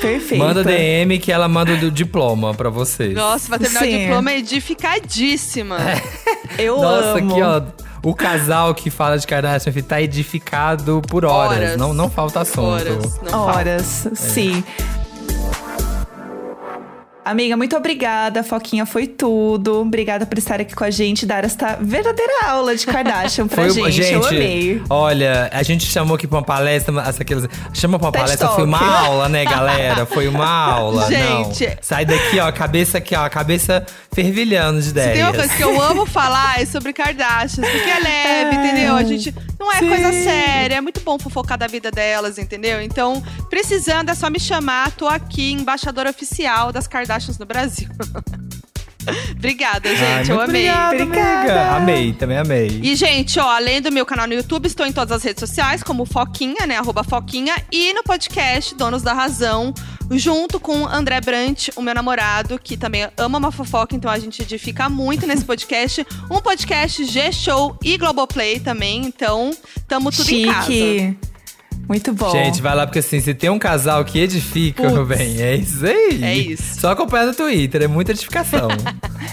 [0.02, 0.44] Perfeito.
[0.44, 3.14] Manda DM que ela manda o diploma pra vocês.
[3.14, 3.96] Nossa, vai terminar Sim.
[3.96, 5.78] o diploma edificadíssima.
[6.58, 7.32] Eu Nossa, amo.
[7.32, 7.62] aqui, ó.
[8.04, 11.58] O casal que fala de Kardashian tá edificado por horas.
[11.58, 11.78] Horas.
[11.78, 12.62] Não, não falta assunto.
[12.62, 13.58] Horas, não falta.
[13.60, 14.64] Horas, sim.
[17.24, 18.42] Amiga, muito obrigada.
[18.42, 19.82] Foquinha foi tudo.
[19.82, 23.92] Obrigada por estar aqui com a gente, dar esta verdadeira aula de Kardashian pra Foi,
[23.92, 24.12] gente.
[24.12, 24.82] Eu amei.
[24.90, 28.56] Olha, a gente chamou aqui pra uma palestra, aquelas, chama pra uma palestra, Talk.
[28.56, 30.04] foi uma aula, né, galera?
[30.08, 31.08] Foi uma aula.
[31.08, 31.68] Gente.
[31.68, 31.76] Não.
[31.80, 35.14] Sai daqui, ó, cabeça aqui, ó, cabeça fervilhando de Se ideias.
[35.14, 38.96] tem uma coisa que eu amo falar é sobre Kardashians, porque é leve, entendeu?
[38.96, 39.90] A gente não é Sim.
[39.90, 42.82] coisa séria, é muito bom fofocar da vida delas, entendeu?
[42.82, 47.90] Então, precisando é só me chamar, tô aqui, embaixadora oficial das Kardashians no Brasil.
[49.32, 50.70] Obrigada, gente, Ai, eu amei.
[50.70, 51.72] obrigado, amiga.
[51.72, 52.80] Amei, também amei.
[52.84, 55.82] E, gente, ó, além do meu canal no YouTube, estou em todas as redes sociais,
[55.82, 56.78] como Foquinha, né?
[56.78, 57.56] Arroba Foquinha.
[57.72, 59.74] E no podcast Donos da Razão,
[60.12, 64.44] junto com André Brant, o meu namorado, que também ama uma fofoca, então a gente
[64.44, 66.06] edifica muito nesse podcast.
[66.30, 69.52] Um podcast G-Show e Globoplay também, então
[69.88, 71.31] tamo tudo em casa.
[71.92, 72.32] Muito bom.
[72.32, 75.86] Gente, vai lá, porque assim, se tem um casal que edifica, meu bem, é isso
[75.86, 76.24] aí.
[76.24, 76.80] É isso.
[76.80, 78.70] Só acompanha no Twitter, é muita edificação.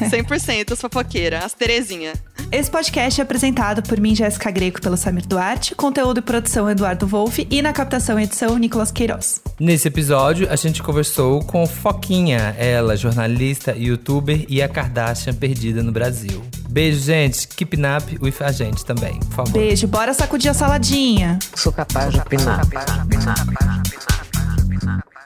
[0.00, 2.14] 100% as fofoqueiras, as Terezinha.
[2.50, 7.06] Esse podcast é apresentado por mim, Jéssica Greco, pelo Samir Duarte, conteúdo e produção Eduardo
[7.06, 9.40] Wolff e na captação e edição Nicolas Queiroz.
[9.60, 15.92] Nesse episódio, a gente conversou com Foquinha, ela, jornalista, youtuber e a Kardashian perdida no
[15.92, 16.42] Brasil.
[16.68, 17.48] Beijo, gente.
[17.48, 19.52] Keep up with a gente também, por favor.
[19.52, 21.38] Beijo, bora sacudir a saladinha.
[21.54, 22.47] Sou capaz de opinar.
[22.48, 22.64] pizza.
[22.64, 23.04] pizza.
[23.08, 23.34] pizza.
[23.34, 23.44] pizza.
[23.44, 23.82] pizza.
[23.84, 24.64] pizza.
[24.70, 25.02] pizza.
[25.02, 25.17] pizza.